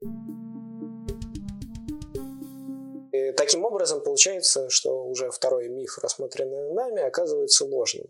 [3.37, 8.07] Таким образом получается, что уже второй миф, рассмотренный нами, оказывается ложным.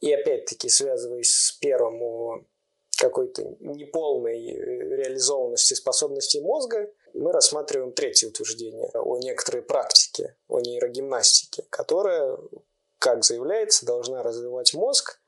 [0.00, 2.44] И опять-таки, связываясь с первым о
[2.98, 11.64] какой-то неполной э, реализованности способностей мозга, мы рассматриваем третье утверждение о некоторой практике, о нейрогимнастике,
[11.70, 12.38] которая,
[12.98, 15.20] как заявляется, должна развивать мозг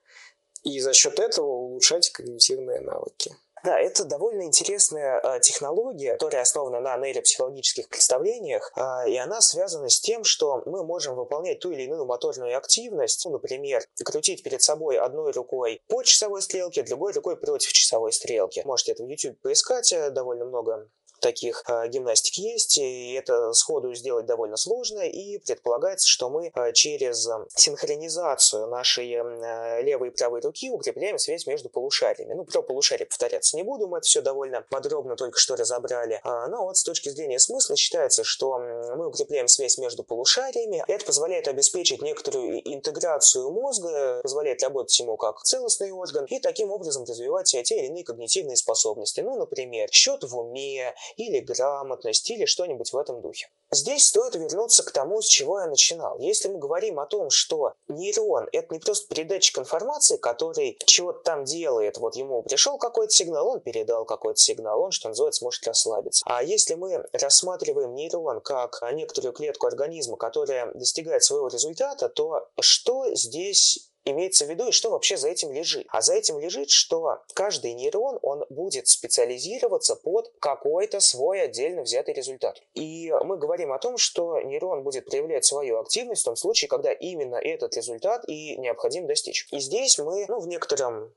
[0.63, 3.37] и за счет этого улучшать когнитивные навыки.
[3.65, 9.89] Да, это довольно интересная э, технология, которая основана на нейропсихологических представлениях, э, и она связана
[9.89, 14.61] с тем, что мы можем выполнять ту или иную моторную активность, ну, например, крутить перед
[14.61, 18.61] собой одной рукой по часовой стрелке, другой рукой против часовой стрелки.
[18.67, 23.95] Можете это в YouTube поискать, э, довольно много таких э, гимнастик есть, и это сходу
[23.95, 30.41] сделать довольно сложно, и предполагается, что мы э, через синхронизацию нашей э, левой и правой
[30.41, 32.35] руки укрепляем связь между полушариями.
[32.35, 36.21] Ну, про полушария повторяться не буду, мы это все довольно подробно только что разобрали.
[36.25, 41.05] А, но вот с точки зрения смысла считается, что мы укрепляем связь между полушариями, это
[41.05, 47.47] позволяет обеспечить некоторую интеграцию мозга, позволяет работать ему как целостный орган, и таким образом развивать
[47.47, 49.21] те или иные когнитивные способности.
[49.21, 53.49] Ну, например, счет в уме, или грамотность, или что-нибудь в этом духе.
[53.71, 56.19] Здесь стоит вернуться к тому, с чего я начинал.
[56.19, 61.45] Если мы говорим о том, что нейрон– это не просто передатчик информации, который чего-то там
[61.45, 66.25] делает, вот ему пришел какой-то сигнал, он передал какой-то сигнал, он, что называется, может расслабиться.
[66.27, 73.15] А если мы рассматриваем нейрон как некоторую клетку организма, которая достигает своего результата, то что
[73.15, 75.87] здесь имеется в виду и что вообще за этим лежит.
[75.91, 82.15] А за этим лежит, что каждый нейрон, он будет специализироваться под какой-то свой отдельно взятый
[82.15, 82.61] результат.
[82.75, 86.93] И мы говорим о том, что нейрон будет проявлять свою активность в том случае, когда
[86.93, 89.47] именно этот результат и необходимо достичь.
[89.51, 91.13] И здесь мы ну, в некотором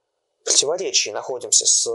[0.48, 1.86] противоречии находимся с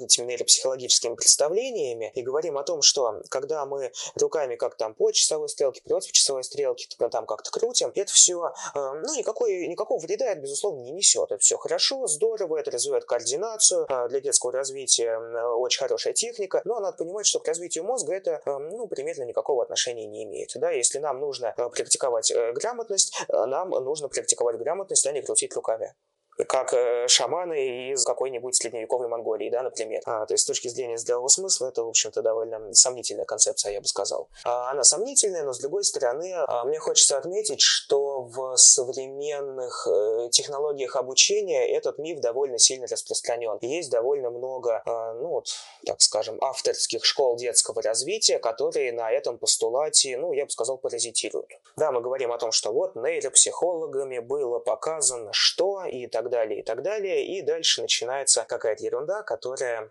[0.00, 5.48] этими нейропсихологическими представлениями и говорим о том, что когда мы руками как там по часовой
[5.48, 10.40] стрелке, против часовой стрелки, там как-то крутим, это все, э, ну, никакой, никакого вреда это,
[10.40, 11.30] безусловно, не несет.
[11.30, 15.18] Это все хорошо, здорово, это развивает координацию, э, для детского развития
[15.56, 19.62] очень хорошая техника, но надо понимать, что к развитию мозга это, э, ну, примерно никакого
[19.62, 20.52] отношения не имеет.
[20.54, 25.94] Да, если нам нужно практиковать грамотность, нам нужно практиковать грамотность, а не крутить руками
[26.48, 30.02] как э, шаманы из какой-нибудь средневековой Монголии, да, например.
[30.04, 33.80] А, то есть с точки зрения здравого смысла это, в общем-то, довольно сомнительная концепция, я
[33.80, 34.28] бы сказал.
[34.44, 40.28] А, она сомнительная, но с другой стороны, а, мне хочется отметить, что в современных э,
[40.30, 43.58] технологиях обучения этот миф довольно сильно распространен.
[43.62, 45.42] Есть довольно много, а, ну
[45.84, 51.50] так скажем, авторских школ детского развития, которые на этом постулате, ну, я бы сказал, паразитируют.
[51.76, 56.60] Да, мы говорим о том, что вот нейропсихологами было показано, что и так так далее,
[56.60, 57.26] и так далее.
[57.26, 59.90] И дальше начинается какая-то ерунда, которая,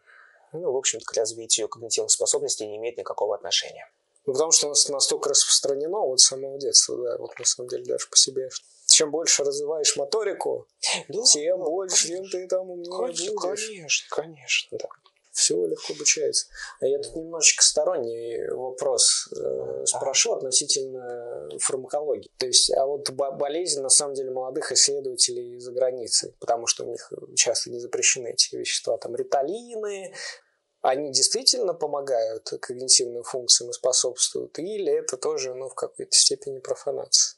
[0.52, 3.90] ну, в общем-то, к развитию когнитивных способностей не имеет никакого отношения.
[4.26, 7.70] Ну, потому что у нас настолько распространено вот с самого детства, да, вот на самом
[7.70, 8.50] деле даже по себе.
[8.88, 10.68] Чем больше развиваешь моторику,
[11.08, 13.68] да, тем да, больше, чем ты там умнее конечно, будешь.
[13.68, 14.90] Конечно, конечно, да
[15.36, 16.48] все легко обучается.
[16.80, 22.32] А я тут немножечко сторонний вопрос э, спрошу относительно фармакологии.
[22.38, 26.88] То есть, а вот болезнь, на самом деле, молодых исследователей за границей, потому что у
[26.88, 30.14] них часто не запрещены эти вещества, там, риталины,
[30.82, 37.35] они действительно помогают когнитивным функциям и способствуют, или это тоже, ну, в какой-то степени профанация?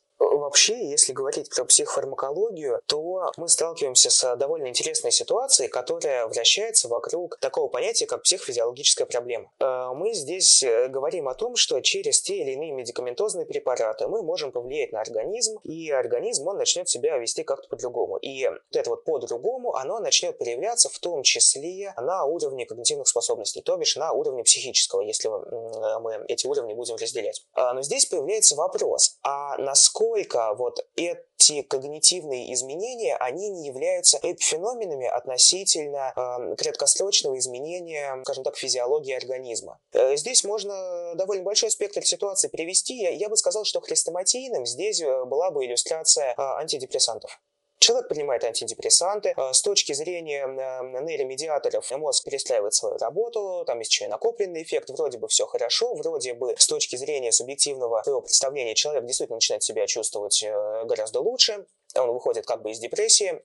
[0.48, 7.38] Вообще, если говорить про психофармакологию, то мы сталкиваемся с довольно интересной ситуацией, которая вращается вокруг
[7.42, 9.52] такого понятия, как психофизиологическая проблема.
[9.60, 14.24] Э, мы здесь э, говорим о том, что через те или иные медикаментозные препараты мы
[14.24, 18.16] можем повлиять на организм, и организм, он начнет себя вести как-то по-другому.
[18.16, 23.62] И вот это вот по-другому, оно начнет проявляться в том числе на уровне когнитивных способностей,
[23.62, 27.46] то бишь на уровне психического, если мы эти уровни будем разделять.
[27.52, 34.20] А, но здесь появляется вопрос, а насколько насколько вот эти когнитивные изменения, они не являются
[34.22, 39.80] эпифеноменами относительно э, краткосрочного изменения, скажем так, физиологии организма.
[39.94, 42.96] Э, здесь можно довольно большой спектр ситуаций привести.
[42.96, 47.40] Я, я бы сказал, что хрестоматийным здесь э, была бы иллюстрация э, антидепрессантов.
[47.80, 49.34] Человек принимает антидепрессанты.
[49.38, 54.64] Э, с точки зрения э, нейромедиаторов мозг перестраивает свою работу, там есть еще и накопленный
[54.64, 59.38] эффект, вроде бы все хорошо, вроде бы с точки зрения субъективного своего представления человек действительно
[59.38, 63.44] начинает себя чувствовать э, гораздо лучше, он выходит как бы из депрессии.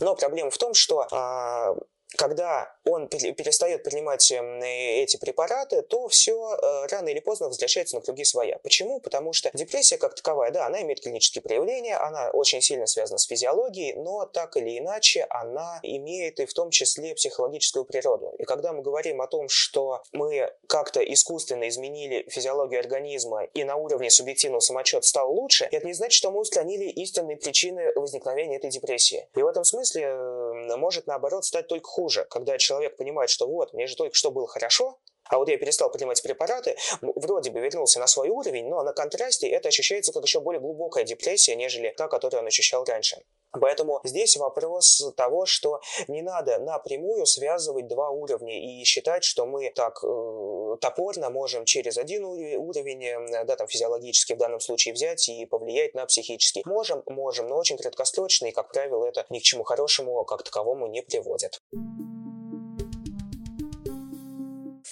[0.00, 1.74] Но проблема в том, что а,
[2.16, 8.02] когда он перестает принимать эм, эти препараты, то все э, рано или поздно возвращается на
[8.02, 8.58] круги своя.
[8.58, 9.00] Почему?
[9.00, 13.26] Потому что депрессия как таковая, да, она имеет клинические проявления, она очень сильно связана с
[13.26, 18.34] физиологией, но так или иначе она имеет и в том числе психологическую природу.
[18.38, 23.76] И когда мы говорим о том, что мы как-то искусственно изменили физиологию организма и на
[23.76, 28.70] уровне субъективного самочета стал лучше, это не значит, что мы устранили истинные причины возникновения этой
[28.70, 29.28] депрессии.
[29.36, 33.74] И в этом смысле э, может наоборот стать только хуже, когда человек понимает, что вот,
[33.74, 38.00] мне же только что было хорошо, а вот я перестал принимать препараты, вроде бы вернулся
[38.00, 42.08] на свой уровень, но на контрасте это ощущается как еще более глубокая депрессия, нежели та,
[42.08, 43.22] которую он ощущал раньше.
[43.52, 49.72] Поэтому здесь вопрос того, что не надо напрямую связывать два уровня и считать, что мы
[49.74, 55.28] так э, топорно можем через один уровень, э, да, там физиологически в данном случае взять
[55.28, 56.62] и повлиять на психический.
[56.66, 60.86] Можем, можем, но очень краткосрочно, и, как правило, это ни к чему хорошему как таковому
[60.86, 61.60] не приводит.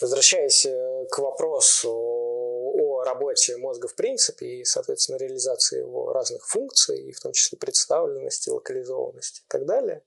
[0.01, 7.09] Возвращаясь э, к вопросу о работе мозга в принципе и, соответственно, реализации его разных функций,
[7.09, 10.03] и в том числе представленности, локализованности и так далее,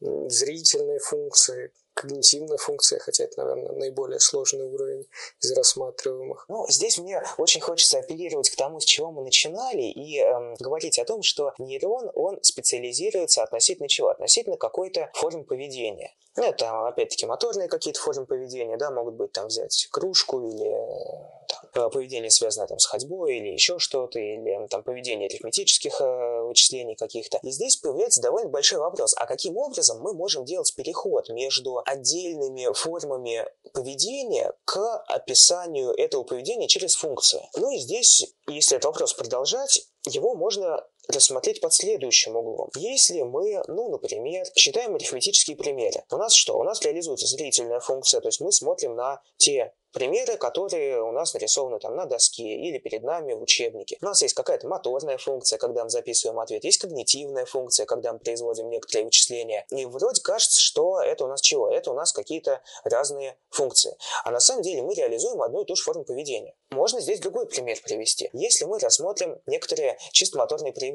[0.00, 5.06] зрительные функции, когнитивная функция, хотя это, наверное, наиболее сложный уровень
[5.40, 6.44] из рассматриваемых.
[6.48, 10.98] Ну, здесь мне очень хочется апеллировать к тому, с чего мы начинали, и эм, говорить
[10.98, 14.08] о том, что нейрон, он специализируется относительно чего?
[14.08, 16.14] Относительно какой-то формы поведения.
[16.36, 21.43] Ну, это, опять-таки, моторные какие-то формы поведения, да, могут быть там взять кружку или э,
[21.74, 27.38] поведение, связанное там с ходьбой или еще что-то, или там поведение арифметических э, вычислений каких-то.
[27.42, 32.72] И здесь появляется довольно большой вопрос, а каким образом мы можем делать переход между отдельными
[32.74, 37.48] формами поведения к описанию этого поведения через функции?
[37.56, 42.70] Ну и здесь, если этот вопрос продолжать, его можно рассмотреть под следующим углом.
[42.76, 46.58] Если мы, ну, например, считаем арифметические примеры, у нас что?
[46.58, 51.32] У нас реализуется зрительная функция, то есть мы смотрим на те примеры, которые у нас
[51.34, 53.96] нарисованы там на доске или перед нами в учебнике.
[54.02, 58.18] У нас есть какая-то моторная функция, когда мы записываем ответ, есть когнитивная функция, когда мы
[58.18, 59.64] производим некоторые вычисления.
[59.70, 61.70] И вроде кажется, что это у нас чего?
[61.70, 63.96] Это у нас какие-то разные функции.
[64.24, 66.54] А на самом деле мы реализуем одну и ту же форму поведения.
[66.70, 68.30] Можно здесь другой пример привести.
[68.32, 70.93] Если мы рассмотрим некоторые чисто моторные проявления,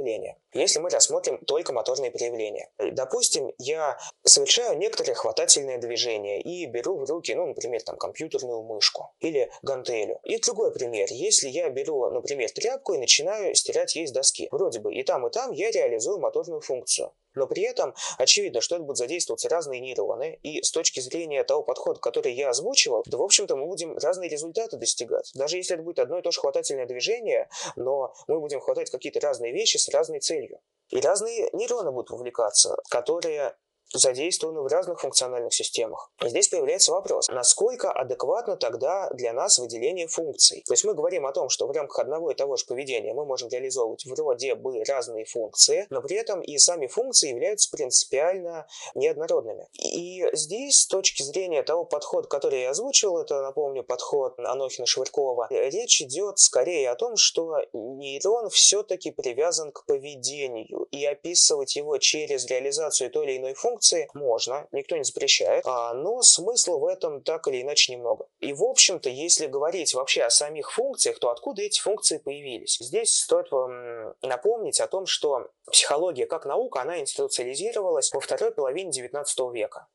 [0.54, 2.70] если мы рассмотрим только моторные проявления.
[2.78, 9.12] Допустим, я совершаю некоторые хватательные движения и беру в руки, ну, например, там, компьютерную мышку
[9.20, 10.20] или гантелю.
[10.24, 11.08] И другой пример.
[11.12, 14.48] Если я беру, например, тряпку и начинаю стирать ей с доски.
[14.52, 17.12] Вроде бы и там, и там я реализую моторную функцию.
[17.36, 21.64] Но при этом очевидно, что это будут задействоваться разные нейроны, и с точки зрения того
[21.64, 25.32] подхода, который я озвучивал, да, в общем-то, мы будем разные результаты достигать.
[25.36, 29.20] Даже если это будет одно и то же хватательное движение, но мы будем хватать какие-то
[29.20, 30.60] разные вещи с разной целью.
[30.90, 33.56] И разные нейроны будут вовлекаться, которые
[33.94, 36.12] задействованы в разных функциональных системах.
[36.22, 40.64] Здесь появляется вопрос, насколько адекватно тогда для нас выделение функций.
[40.66, 43.26] То есть мы говорим о том, что в рамках одного и того же поведения мы
[43.26, 49.68] можем реализовывать вроде бы разные функции, но при этом и сами функции являются принципиально неоднородными.
[49.74, 56.02] И здесь, с точки зрения того подхода, который я озвучил, это, напомню, подход Анохина-Швыркова, речь
[56.02, 63.10] идет скорее о том, что нейрон все-таки привязан к поведению, и описывать его через реализацию
[63.10, 67.48] той или иной функции функции можно, никто не запрещает, а, но смысла в этом так
[67.48, 68.28] или иначе немного.
[68.40, 72.78] И в общем-то, если говорить вообще о самих функциях, то откуда эти функции появились?
[72.80, 78.92] Здесь стоит вам напомнить о том, что психология как наука, она институциализировалась во второй половине
[78.92, 79.88] XIX века.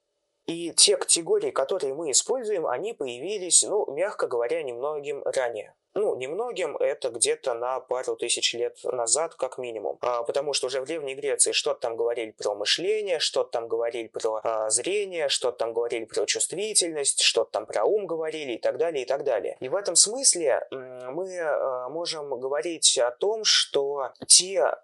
[0.47, 5.75] И те категории, которые мы используем, они появились, ну, мягко говоря, немногим ранее.
[5.95, 9.99] Ну, немногим это где-то на пару тысяч лет назад, как минимум.
[10.01, 14.09] А, потому что уже в Древней Греции что-то там говорили про мышление, что-то там говорили
[14.09, 18.77] про а, зрение, что-то там говорили про чувствительность, что-то там про ум говорили и так
[18.77, 19.57] далее, и так далее.
[19.61, 24.75] И в этом смысле мы а, можем говорить о том, что те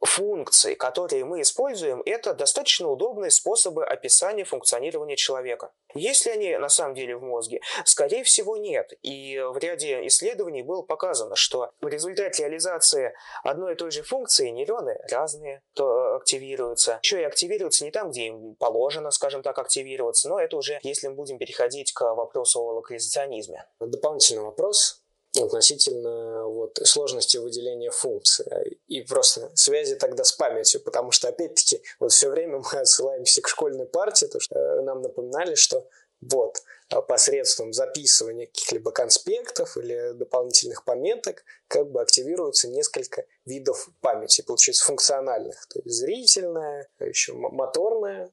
[0.00, 5.72] функции, которые мы используем, это достаточно удобные способы описания функционирования человека.
[5.94, 7.60] Есть ли они на самом деле в мозге?
[7.84, 8.92] Скорее всего нет.
[9.02, 14.48] И в ряде исследований было показано, что в результате реализации одной и той же функции
[14.48, 17.00] нейроны разные то активируются.
[17.02, 21.08] Еще и активируются не там, где им положено, скажем так, активироваться, но это уже если
[21.08, 23.66] мы будем переходить к вопросу о локализационизме.
[23.80, 25.02] Дополнительный вопрос
[25.38, 32.12] относительно вот, сложности выделения функции и просто связи тогда с памятью, потому что, опять-таки, вот
[32.12, 35.86] все время мы отсылаемся к школьной партии, то что э, нам напоминали, что
[36.20, 44.42] вот э, посредством записывания каких-либо конспектов или дополнительных пометок как бы активируется несколько видов памяти,
[44.42, 48.32] получается функциональных, то есть зрительная, еще моторная,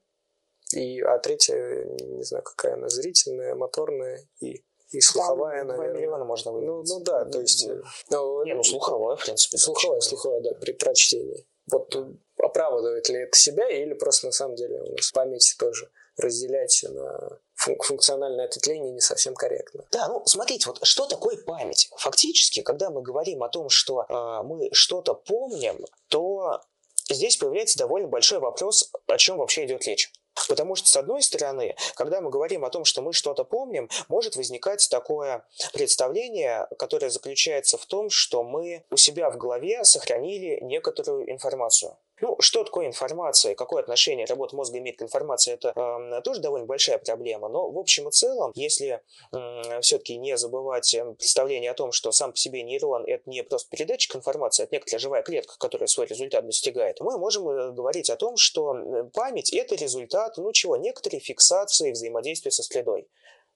[0.74, 6.00] и, а третья, не знаю, какая она, зрительная, моторная и и слуховая, Там наверное.
[6.00, 6.70] миллиона можно выявить.
[6.70, 7.68] Ну, ну да, то есть...
[7.68, 9.58] Э, ну, не, ну слуховая, в принципе.
[9.58, 11.46] Слуховая, слуховая, да, при прочтении.
[11.70, 12.06] Вот э,
[12.38, 17.40] оправдывает ли это себя, или просто на самом деле у нас память тоже разделять на
[17.56, 19.86] функциональное ответвление не совсем корректно.
[19.92, 21.90] Да, ну смотрите, вот что такое память?
[21.98, 26.62] Фактически, когда мы говорим о том, что э, мы что-то помним, то
[27.10, 30.12] здесь появляется довольно большой вопрос, о чем вообще идет речь.
[30.48, 34.36] Потому что, с одной стороны, когда мы говорим о том, что мы что-то помним, может
[34.36, 41.30] возникать такое представление, которое заключается в том, что мы у себя в голове сохранили некоторую
[41.32, 41.98] информацию.
[42.20, 46.66] Ну, что такое информация, какое отношение работа мозга имеет к информации, это э, тоже довольно
[46.66, 47.48] большая проблема.
[47.48, 49.02] Но в общем и целом, если
[49.32, 53.44] э, все-таки не забывать эм, представление о том, что сам по себе нейрон это не
[53.44, 58.10] просто передатчик информации, это некоторая живая клетка, которая свой результат достигает, мы можем э, говорить
[58.10, 58.76] о том, что
[59.14, 63.08] память это результат, ну чего, некоторой фиксации взаимодействия со средой.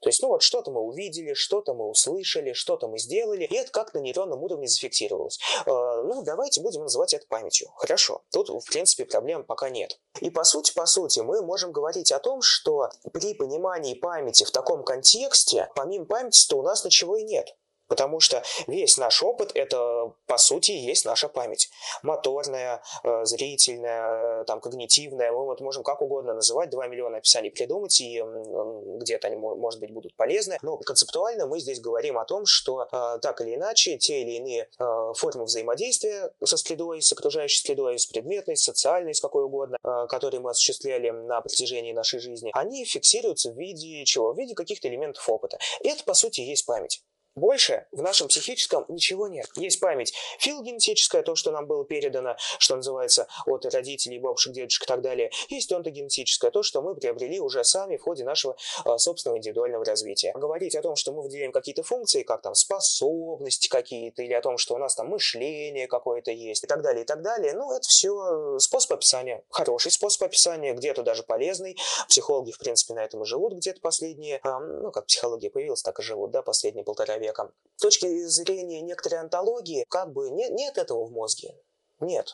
[0.01, 3.71] То есть, ну вот что-то мы увидели, что-то мы услышали, что-то мы сделали, и это
[3.71, 5.39] как на нейронном уровне зафиксировалось.
[5.65, 5.71] Э,
[6.03, 7.69] ну, давайте будем называть это памятью.
[7.75, 8.23] Хорошо.
[8.31, 9.99] Тут, в принципе, проблем пока нет.
[10.19, 14.51] И по сути, по сути, мы можем говорить о том, что при понимании памяти в
[14.51, 17.55] таком контексте, помимо памяти-то у нас ничего и нет.
[17.91, 21.69] Потому что весь наш опыт– это, по сути, есть наша память.
[22.03, 25.33] Моторная, э, зрительная, э, там, когнитивная.
[25.33, 29.91] Мы вот можем как угодно называть, 2 миллиона описаний придумать, и где-то они, может быть,
[29.91, 30.57] будут полезны.
[30.61, 34.69] Но концептуально мы здесь говорим о том, что э, так или иначе те или иные
[35.15, 39.77] формы взаимодействия со средой, с окружающей средой, с предметной, с социальной, с какой угодно,
[40.07, 44.31] которые мы осуществляли на протяжении нашей жизни, они фиксируются в виде чего?
[44.31, 45.57] В виде каких-то элементов опыта.
[45.83, 47.01] Это, по сути, есть память.
[47.35, 49.47] Больше в нашем психическом ничего нет.
[49.55, 54.85] Есть память филогенетическая, то, что нам было передано, что называется, от родителей, бабушек, дедушек и
[54.85, 55.31] так далее.
[55.47, 60.33] Есть онтогенетическая, то, что мы приобрели уже сами в ходе нашего а, собственного индивидуального развития.
[60.35, 64.57] Говорить о том, что мы выделяем какие-то функции, как там способности какие-то, или о том,
[64.57, 67.87] что у нас там мышление какое-то есть, и так далее, и так далее, ну, это
[67.87, 69.43] все способ описания.
[69.49, 71.77] Хороший способ описания, где-то даже полезный.
[72.09, 75.99] Психологи, в принципе, на этом и живут где-то последние, а, ну, как психология появилась, так
[75.99, 77.51] и живут, да, последние полтора человеком.
[77.75, 81.55] С точки зрения некоторой антологии, как бы нет, нет этого в мозге.
[81.99, 82.33] Нет.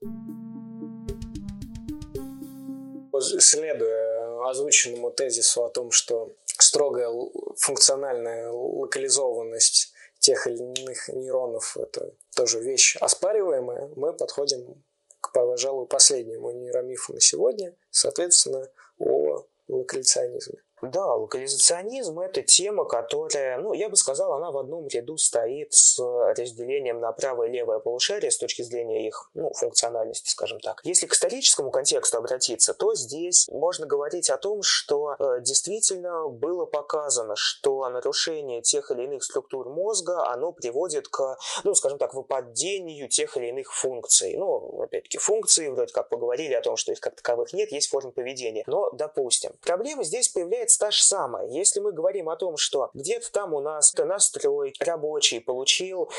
[3.19, 7.09] Следуя озвученному тезису о том, что строгая
[7.57, 14.83] функциональная локализованность тех или иных нейронов– это тоже вещь оспариваемая, мы подходим
[15.21, 18.67] к, пожалуй, последнему нейромифу на сегодня, соответственно,
[18.99, 20.59] о локализационизме.
[20.82, 25.99] Да, локализационизм– это тема, которая, ну, я бы сказал, она в одном ряду стоит с
[25.99, 30.82] разделением на правое и левое полушарие с точки зрения их, ну, функциональности, скажем так.
[30.84, 36.65] Если к историческому контексту обратиться, то здесь можно говорить о том, что э, действительно было
[36.65, 43.09] показано, что нарушение тех или иных структур мозга, оно приводит к, ну, скажем так, выпадению
[43.09, 44.36] тех или иных функций.
[44.38, 48.11] Ну, опять-таки, функции, вроде как поговорили о том, что их как таковых нет, есть формы
[48.11, 48.63] поведения.
[48.67, 51.47] Но, допустим, проблема здесь появляется получается та же самая.
[51.47, 56.09] Если мы говорим о том, что где-то там у нас настрой рабочий получил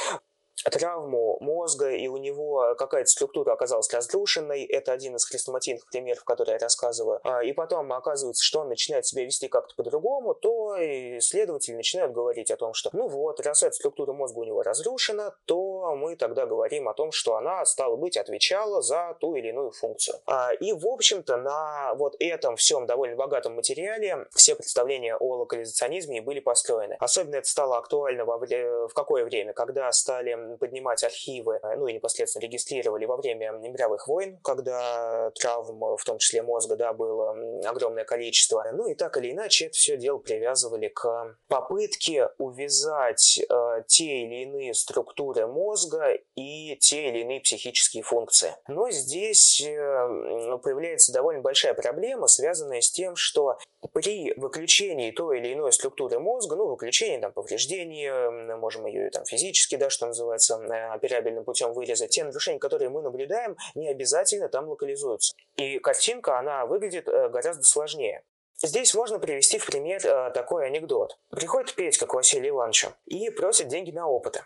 [0.64, 4.64] травму мозга, и у него какая-то структура оказалась разрушенной.
[4.64, 7.20] Это один из хрестоматийных примеров, которые я рассказываю.
[7.24, 12.50] А, и потом оказывается, что он начинает себя вести как-то по-другому, то исследователи начинают говорить
[12.50, 16.46] о том, что ну вот, раз эта структура мозга у него разрушена, то мы тогда
[16.46, 20.18] говорим о том, что она, стала быть, отвечала за ту или иную функцию.
[20.26, 26.20] А, и, в общем-то, на вот этом всем довольно богатом материале все представления о локализационизме
[26.20, 26.96] были построены.
[27.00, 29.52] Особенно это стало актуально в какое время?
[29.52, 35.96] Когда стали поднимать архивы, э, ну и непосредственно регистрировали во время мировых войн, когда травм,
[35.96, 38.64] в том числе мозга, да, было огромное количество.
[38.72, 44.42] Ну и так или иначе это все дело привязывали к попытке увязать э, те или
[44.42, 48.54] иные структуры мозга и те или иные психические функции.
[48.68, 53.58] Но здесь э, появляется довольно большая проблема, связанная с тем, что
[53.92, 59.76] при выключении той или иной структуры мозга, ну, выключении, там, повреждения, можем ее там физически,
[59.76, 64.68] да, что называется, э, операбельным путем вырезать, те нарушения, которые мы наблюдаем, не обязательно там
[64.68, 65.34] локализуются.
[65.56, 68.22] И картинка, она выглядит э, гораздо сложнее.
[68.60, 71.18] Здесь можно привести в пример э, такой анекдот.
[71.30, 74.42] Приходит Петька к Василию Ивановичу и просит деньги на опыты.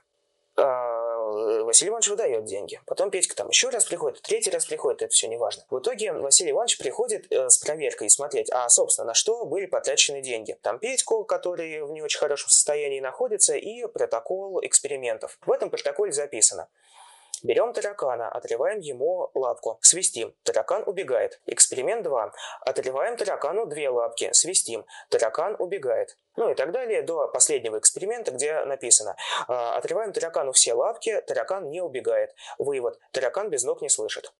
[0.56, 1.01] А,
[1.64, 2.80] Василий Иванович выдает деньги.
[2.86, 5.64] Потом Петька там еще раз приходит, третий раз приходит, это все не важно.
[5.70, 10.20] В итоге Василий Иванович приходит э, с проверкой смотреть, а, собственно, на что были потрачены
[10.20, 10.56] деньги.
[10.62, 15.38] Там Петьку, который в не очень хорошем состоянии находится, и протокол экспериментов.
[15.46, 16.68] В этом протоколе записано.
[17.42, 20.34] Берем таракана, отрываем ему лапку, свистим.
[20.44, 21.40] Таракан убегает.
[21.46, 22.32] Эксперимент 2.
[22.60, 24.86] Отрываем таракану две лапки, свистим.
[25.10, 26.16] Таракан убегает.
[26.36, 29.16] Ну и так далее до последнего эксперимента, где написано
[29.48, 32.34] «А, «Отрываем таракану все лапки, таракан не убегает».
[32.58, 34.32] Вывод– таракан без ног не слышит.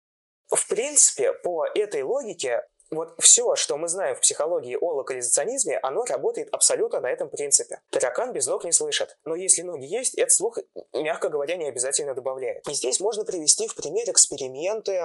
[0.49, 6.05] В принципе, по этой логике вот все, что мы знаем в психологии о локализационизме, оно
[6.05, 7.81] работает абсолютно на этом принципе.
[7.91, 9.17] Таракан без ног не слышит.
[9.25, 10.59] Но если ноги есть, этот слух,
[10.93, 12.69] мягко говоря, не обязательно добавляет.
[12.69, 15.01] И здесь можно привести в пример эксперименты,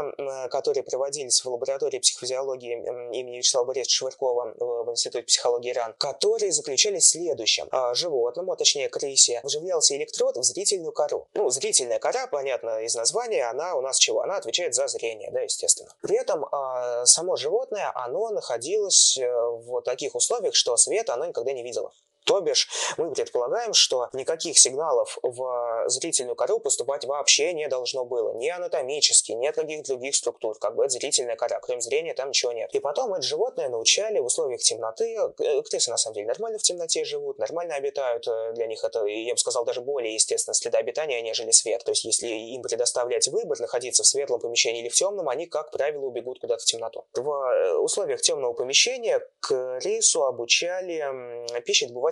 [0.50, 2.74] которые проводились в лаборатории психофизиологии
[3.18, 7.68] имени Вячеслава Борисовича Швыркова в Институте психологии РАН, которые заключались в следующем.
[7.72, 11.28] А, животному, а точнее крысе, вживлялся электрод в зрительную кору.
[11.34, 14.22] Ну, зрительная кора, понятно из названия, она у нас чего?
[14.22, 15.90] Она отвечает за зрение, да, естественно.
[16.02, 21.26] При этом а, само животное животное, оно находилось э, в таких условиях, что света оно
[21.26, 21.92] никогда не видело.
[22.28, 22.68] То бишь,
[22.98, 28.34] мы предполагаем, что никаких сигналов в зрительную кору поступать вообще не должно было.
[28.34, 30.60] Ни анатомически, ни от каких других структур.
[30.60, 31.62] Как бы это зрительная кора.
[31.62, 32.76] Кроме зрения там ничего нет.
[32.76, 35.16] И потом это животное научали в условиях темноты.
[35.40, 38.28] Э, крысы, на самом деле, нормально в темноте живут, нормально обитают.
[38.28, 41.86] Э, для них это, я бы сказал, даже более естественно следа обитания, нежели свет.
[41.86, 45.72] То есть, если им предоставлять выбор находиться в светлом помещении или в темном, они, как
[45.72, 47.06] правило, убегут куда-то в темноту.
[47.14, 50.98] В э, условиях темного помещения крысу обучали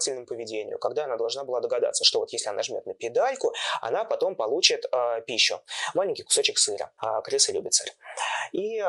[0.05, 4.05] пищедобывательному поведению, когда она должна была догадаться, что вот если она нажмет на педальку, она
[4.05, 5.59] потом получит э, пищу.
[5.93, 6.91] Маленький кусочек сыра.
[6.97, 7.89] А крысы любят сыр.
[8.51, 8.83] И э,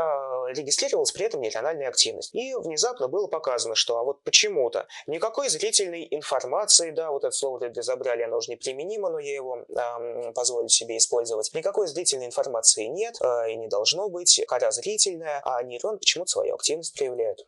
[0.52, 2.34] регистрировалась при этом нейрональная активность.
[2.34, 7.68] И внезапно было показано, что а вот почему-то никакой зрительной информации, да, вот это слово
[7.68, 11.52] для забрали, оно уже не применимо, но я его э, позволю себе использовать.
[11.54, 14.44] Никакой зрительной информации нет э, и не должно быть.
[14.46, 17.46] Кора зрительная, а нейрон почему-то свою активность проявляют.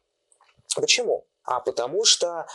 [0.76, 1.26] Почему?
[1.44, 2.46] А потому что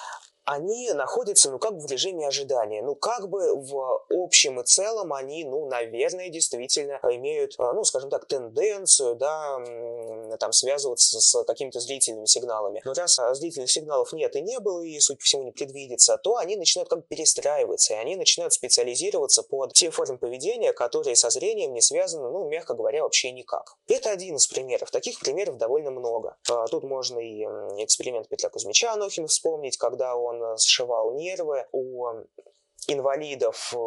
[0.45, 2.81] они находятся, ну, как бы в режиме ожидания.
[2.81, 8.09] Ну, как бы в общем и целом они, ну, наверное, действительно имеют, а, ну, скажем
[8.09, 9.59] так, тенденцию, да,
[10.39, 12.81] там, связываться с какими-то зрительными сигналами.
[12.83, 16.37] Но раз зрительных сигналов нет и не было, и, судя по всему, не предвидится, то
[16.37, 21.29] они начинают как бы перестраиваться, и они начинают специализироваться под те формы поведения, которые со
[21.29, 23.75] зрением не связаны, ну, мягко говоря, вообще никак.
[23.87, 24.91] Это один из примеров.
[24.91, 26.35] Таких примеров довольно много.
[26.49, 27.43] А, тут можно и
[27.83, 32.25] эксперимент Петра Кузьмича Анохина вспомнить, когда он он сшивал нервы у
[32.87, 33.77] инвалидов э,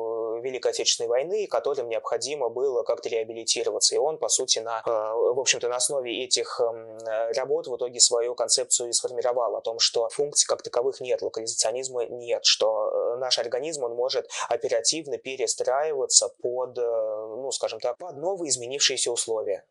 [0.42, 3.94] Великой Отечественной войны, которым необходимо было как-то реабилитироваться.
[3.94, 6.98] И он, по сути, на, э, в общем-то, на основе этих эм,
[7.36, 12.06] работ в итоге свою концепцию и сформировал о том, что функций как таковых нет, локализационизма
[12.06, 18.50] нет, что э, наш организм, он может оперативно перестраиваться под, ну, скажем так, под новые
[18.50, 19.64] изменившиеся условия.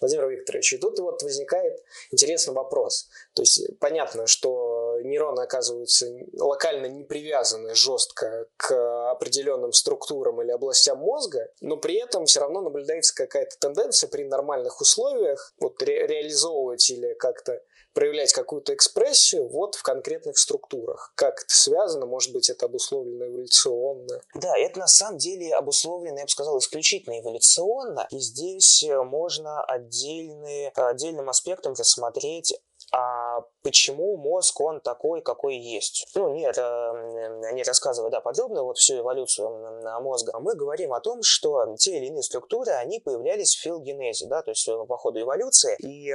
[0.00, 3.08] Владимир Викторович, и тут вот возникает интересный вопрос.
[3.34, 6.06] То есть понятно, что нейроны оказываются
[6.38, 12.60] локально не привязаны жестко к определенным структурам или областям мозга, но при этом все равно
[12.60, 17.60] наблюдается какая-то тенденция при нормальных условиях вот ре- реализовывать или как-то
[17.94, 21.12] проявлять какую-то экспрессию вот в конкретных структурах.
[21.14, 22.06] Как это связано?
[22.06, 24.20] Может быть, это обусловлено эволюционно?
[24.34, 28.08] Да, это на самом деле обусловлено, я бы сказал, исключительно эволюционно.
[28.10, 32.54] И здесь можно отдельные, отдельным аспектом рассмотреть
[32.92, 36.06] а почему мозг, он такой, какой есть.
[36.14, 41.22] Ну, нет, э, не рассказывая, да, подробно вот всю эволюцию мозга, мы говорим о том,
[41.22, 45.20] что те или иные структуры, они появлялись в филогенезе, да, то есть э, по ходу
[45.20, 46.14] эволюции, и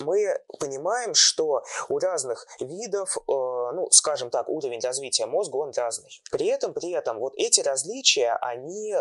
[0.00, 6.22] мы понимаем, что у разных видов, э, ну, скажем так, уровень развития мозга, он разный.
[6.30, 8.94] При этом, при этом, вот эти различия, они,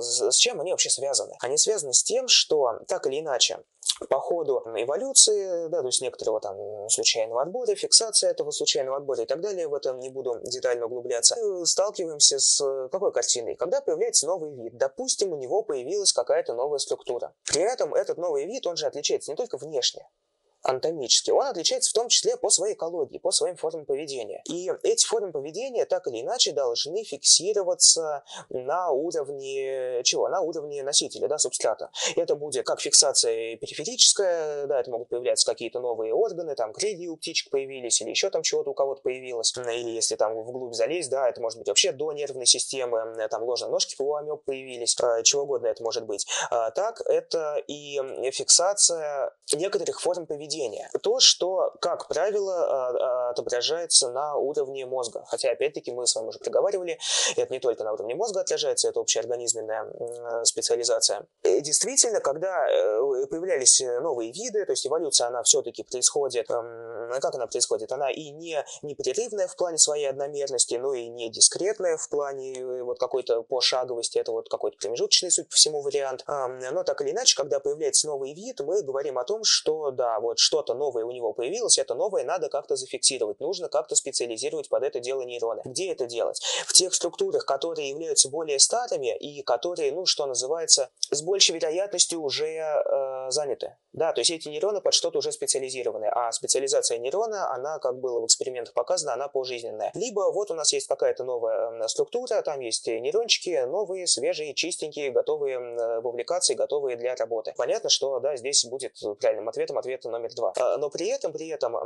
[0.00, 1.34] с чем они вообще связаны?
[1.40, 3.60] Они связаны с тем, что, так или иначе,
[4.08, 9.26] по ходу эволюции, да, то есть некоторого там случайного отбора, фиксация этого случайного отбора и
[9.26, 13.56] так далее, в этом не буду детально углубляться, сталкиваемся с какой картиной?
[13.56, 17.34] Когда появляется новый вид, допустим, у него появилась какая-то новая структура.
[17.46, 20.06] При этом этот новый вид, он же отличается не только внешне,
[20.66, 24.42] анатомически, он отличается в том числе по своей экологии, по своим формам поведения.
[24.48, 30.28] И эти формы поведения так или иначе должны фиксироваться на уровне чего?
[30.28, 31.90] На уровне носителя, да, субстрата.
[32.16, 37.16] Это будет как фиксация периферическая, да, это могут появляться какие-то новые органы, там крылья у
[37.16, 41.28] птичек появились, или еще там чего-то у кого-то появилось, или если там вглубь залезть, да,
[41.28, 45.68] это может быть вообще до нервной системы, там ложные ножки полуамеб появились, а, чего угодно
[45.68, 46.26] это может быть.
[46.50, 48.00] А так, это и
[48.32, 50.90] фиксация некоторых форм поведения поведения.
[51.02, 55.24] То, что, как правило, а, а, отображается на уровне мозга.
[55.28, 56.98] Хотя, опять-таки, мы с вами уже проговаривали,
[57.36, 61.26] это не только на уровне мозга отражается, это общеорганизменная специализация.
[61.42, 67.46] И действительно, когда э, появлялись новые виды, то есть эволюция, она все-таки происходит, как она
[67.46, 67.92] происходит?
[67.92, 72.82] Она и не непрерывная в плане своей одномерности, но и не дискретная в плане э,
[72.82, 76.24] вот какой-то пошаговости, это вот какой-то промежуточный, суть по всему, вариант.
[76.26, 80.38] Но так или иначе, когда появляется новый вид, мы говорим о том, что да, вот
[80.46, 85.00] что-то новое у него появилось, это новое надо как-то зафиксировать, нужно как-то специализировать под это
[85.00, 85.62] дело нейроны.
[85.64, 86.40] Где это делать?
[86.66, 92.22] В тех структурах, которые являются более старыми и которые, ну, что называется, с большей вероятностью
[92.22, 93.76] уже э, заняты.
[93.96, 98.20] Да, то есть эти нейроны под что-то уже специализированы, а специализация нейрона, она, как было
[98.20, 99.90] в экспериментах показано, она пожизненная.
[99.94, 106.00] Либо вот у нас есть какая-то новая структура, там есть нейрончики, новые, свежие, чистенькие, готовые
[106.00, 107.54] вовлекаться и готовые для работы.
[107.56, 110.52] Понятно, что, да, здесь будет правильным ответом ответ номер два.
[110.58, 111.76] А, но при этом, при этом,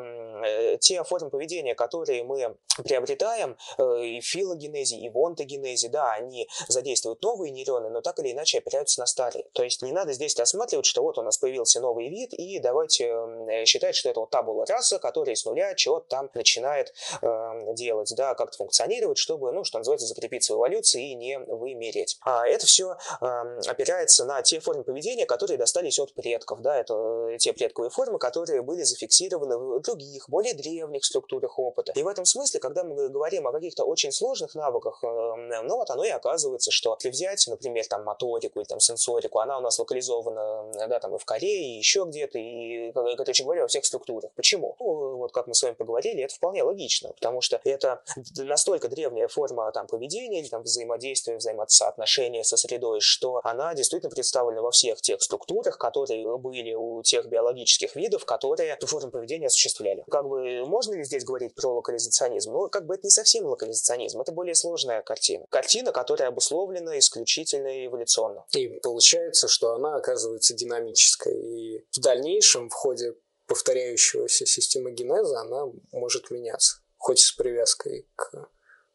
[0.43, 6.13] э, те формы поведения, которые мы приобретаем э, и в филогенезе, и в онтогенезе, да,
[6.13, 9.47] они задействуют новые нейроны, но так или иначе опираются на старые.
[9.53, 12.59] То есть не надо здесь рассматривать, что вот у нас появился новый новый вид, и
[12.59, 16.93] давайте считать, что это вот та была раса, которая с нуля чего-то там начинает
[17.23, 22.19] э, делать, да, как-то функционировать, чтобы, ну, что называется, закрепиться в эволюции и не вымереть.
[22.23, 26.95] А это все э, опирается на те формы поведения, которые достались от предков, да, это
[27.31, 31.93] э, те предковые формы, которые были зафиксированы в других, более древних структурах опыта.
[31.95, 35.91] И в этом смысле, когда мы говорим о каких-то очень сложных навыках, э, ну, вот
[35.91, 39.79] оно и оказывается, что если взять, например, там, моторику или там сенсорику, она у нас
[39.79, 44.31] локализована, да, там, и в Корее, и еще где-то, и, короче говоря, во всех структурах.
[44.35, 44.77] Почему?
[44.79, 48.03] Ну, вот как мы с вами поговорили, это вполне логично, потому что это
[48.37, 54.71] настолько древняя форма там, поведения там, взаимодействия, взаимосоотношения со средой, что она действительно представлена во
[54.71, 60.05] всех тех структурах, которые были у тех биологических видов, которые эту форму поведения осуществляли.
[60.11, 62.53] Как бы можно ли здесь говорить про локализационизм?
[62.53, 65.47] Ну, как бы это не совсем локализационизм, это более сложная картина.
[65.51, 68.45] Картина, которая обусловлена исключительно эволюционно.
[68.55, 71.35] И получается, что она оказывается динамической.
[71.35, 73.15] И в дальнейшем, в ходе
[73.47, 78.49] повторяющегося системогенеза, она может меняться, хоть с привязкой к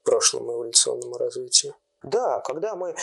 [0.03, 1.75] прошлому эволюционному развитию.
[2.05, 2.93] Да, когда мы э,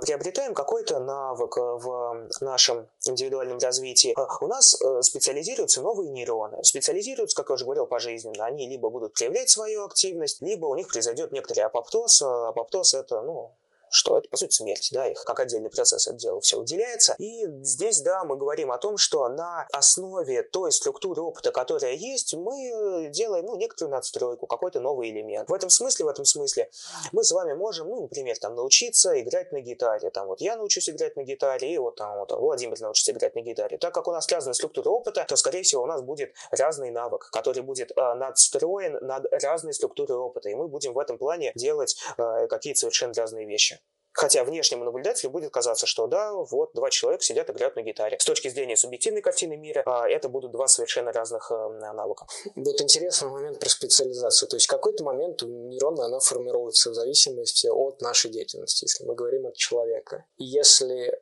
[0.00, 6.62] приобретаем какой-то навык в нашем индивидуальном развитии, э, у нас э, специализируются новые нейроны.
[6.64, 8.44] Специализируются, как я уже говорил, пожизненно.
[8.44, 12.20] Они либо будут проявлять свою активность, либо у них произойдет некоторый апоптоз.
[12.22, 13.54] Апоптоз это, ну,
[13.92, 17.14] что это, по сути, смерть, да, их как отдельный процесс это дело все выделяется.
[17.18, 22.34] И здесь, да, мы говорим о том, что на основе той структуры опыта, которая есть,
[22.34, 25.48] мы делаем, ну, некоторую надстройку, какой-то новый элемент.
[25.48, 26.70] В этом смысле, в этом смысле
[27.12, 30.10] мы с вами можем, ну, например, там, научиться играть на гитаре.
[30.10, 33.42] Там вот я научусь играть на гитаре, и вот там вот Владимир научится играть на
[33.42, 33.76] гитаре.
[33.76, 37.28] Так как у нас разная структура опыта, то, скорее всего, у нас будет разный навык,
[37.30, 41.96] который будет э, надстроен над разной структурой опыта, и мы будем в этом плане делать
[42.16, 43.81] э, какие-то совершенно разные вещи.
[44.12, 48.18] Хотя внешнему наблюдателю будет казаться, что да, вот два человека сидят, играют на гитаре.
[48.18, 52.26] С точки зрения субъективной картины мира, а, это будут два совершенно разных э, навыка.
[52.54, 54.48] Вот интересный момент про специализацию.
[54.48, 59.46] То есть какой-то момент нейрона она формируется в зависимости от нашей деятельности, если мы говорим
[59.46, 60.24] от человека.
[60.36, 61.18] И если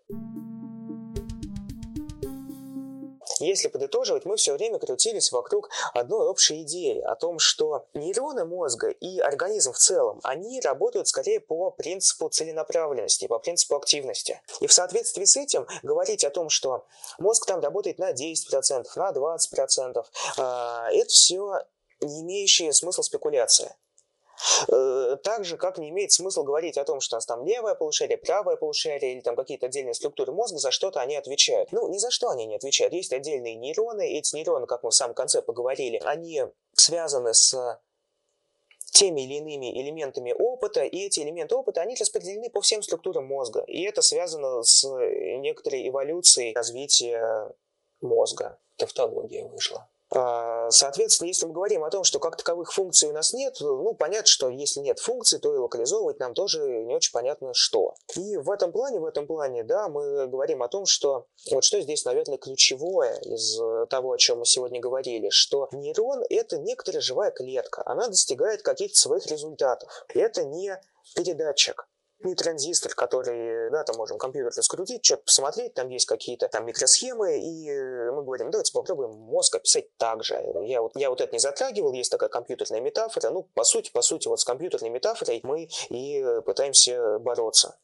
[3.40, 8.88] если подытоживать, мы все время крутились вокруг одной общей идеи о том, что нейроны мозга
[8.88, 14.40] и организм в целом, они работают скорее по принципу целенаправленности, по принципу активности.
[14.60, 16.86] И в соответствии с этим говорить о том, что
[17.18, 20.04] мозг там работает на 10%, на 20%,
[20.38, 21.60] а, это все
[22.00, 23.76] не имеющие смысла спекуляция.
[24.68, 27.74] Э, так же, как не имеет смысл говорить о том, что у нас там левое
[27.74, 31.72] полушарие, правое полушарие или там какие-то отдельные структуры мозга, за что-то они отвечают.
[31.72, 32.92] Ну, ни за что они не отвечают.
[32.92, 37.80] Есть отдельные нейроны, эти нейроны, как мы в самом конце поговорили, они связаны с
[38.92, 43.62] теми или иными элементами опыта, и эти элементы опыта, они распределены по всем структурам мозга.
[43.66, 47.50] И это связано с некоторой эволюцией развития
[48.00, 48.58] мозга.
[48.76, 49.88] Тавтология вышла.
[50.12, 53.94] А, соответственно, если мы говорим о том, что как таковых функций у нас нет, ну,
[53.94, 57.94] понятно, что если нет функций, то и локализовывать нам тоже не очень понятно что.
[58.16, 61.80] И в этом плане, в этом плане, да, мы говорим о том, что вот что
[61.80, 63.56] здесь, наверное, ключевое из
[63.88, 68.98] того, о чем мы сегодня говорили, что нейрон— это некоторая живая клетка, она достигает каких-то
[68.98, 70.06] своих результатов.
[70.12, 70.76] Это не
[71.14, 71.86] передатчик
[72.22, 77.38] не транзистор, который, да, там можем компьютер раскрутить, что-то посмотреть, там есть какие-то там микросхемы,
[77.38, 77.70] и
[78.10, 80.34] мы говорим, давайте попробуем мозг описать так же.
[80.64, 84.02] Я вот, я вот это не затрагивал, есть такая компьютерная метафора, ну, по сути, по
[84.02, 87.78] сути, вот с компьютерной метафорой мы и пытаемся бороться.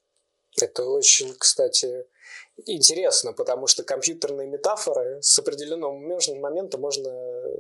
[0.58, 2.06] Это очень, кстати,
[2.64, 7.12] интересно, потому что компьютерные метафоры с определенного момента можно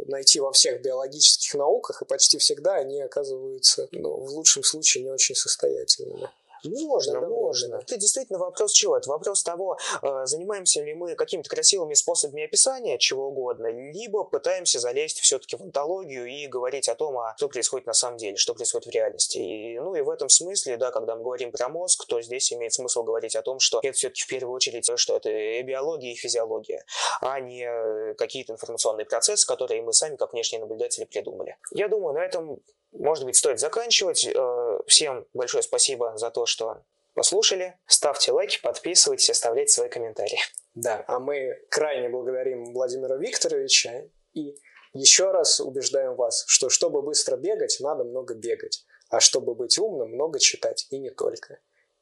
[0.06, 5.10] найти во всех биологических науках, и почти всегда они оказываются, ну, в лучшем случае, не
[5.10, 6.30] очень состоятельными.
[6.68, 7.76] Можно, да, можно.
[7.76, 8.96] Это действительно вопрос чего?
[8.96, 14.78] Это вопрос того, э, занимаемся ли мы какими-то красивыми способами описания чего угодно, либо пытаемся
[14.78, 18.54] залезть все-таки в онтологию и говорить о том, а что происходит на самом деле, что
[18.54, 19.38] происходит в реальности.
[19.38, 22.72] И, ну и в этом смысле, да, когда мы говорим про мозг, то здесь имеет
[22.72, 26.16] смысл говорить о том, что это все-таки в первую очередь, что это и биология, и
[26.16, 26.84] физиология,
[27.20, 31.56] а не какие-то информационные процессы, которые мы сами, как внешние наблюдатели, придумали.
[31.72, 32.60] Я думаю, на этом
[32.98, 34.26] может быть, стоит заканчивать.
[34.26, 36.82] Э, всем большое спасибо за то, что
[37.14, 37.78] послушали.
[37.86, 40.38] Ставьте лайки, подписывайтесь, оставляйте свои комментарии.
[40.74, 44.56] Да, а мы крайне благодарим Владимира Викторовича и
[44.92, 50.10] еще раз убеждаем вас, что чтобы быстро бегать, надо много бегать, а чтобы быть умным,
[50.10, 51.58] много читать, и не только.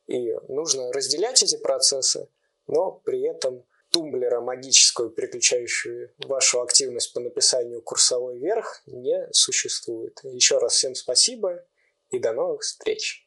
[0.07, 2.29] И нужно разделять эти процессы,
[2.67, 3.65] но при этом
[3.95, 10.19] тумблера магическую, переключающую вашу активность по написанию курсовой вверх, не существует.
[10.25, 11.65] Еще раз всем спасибо
[12.11, 13.24] и до новых встреч!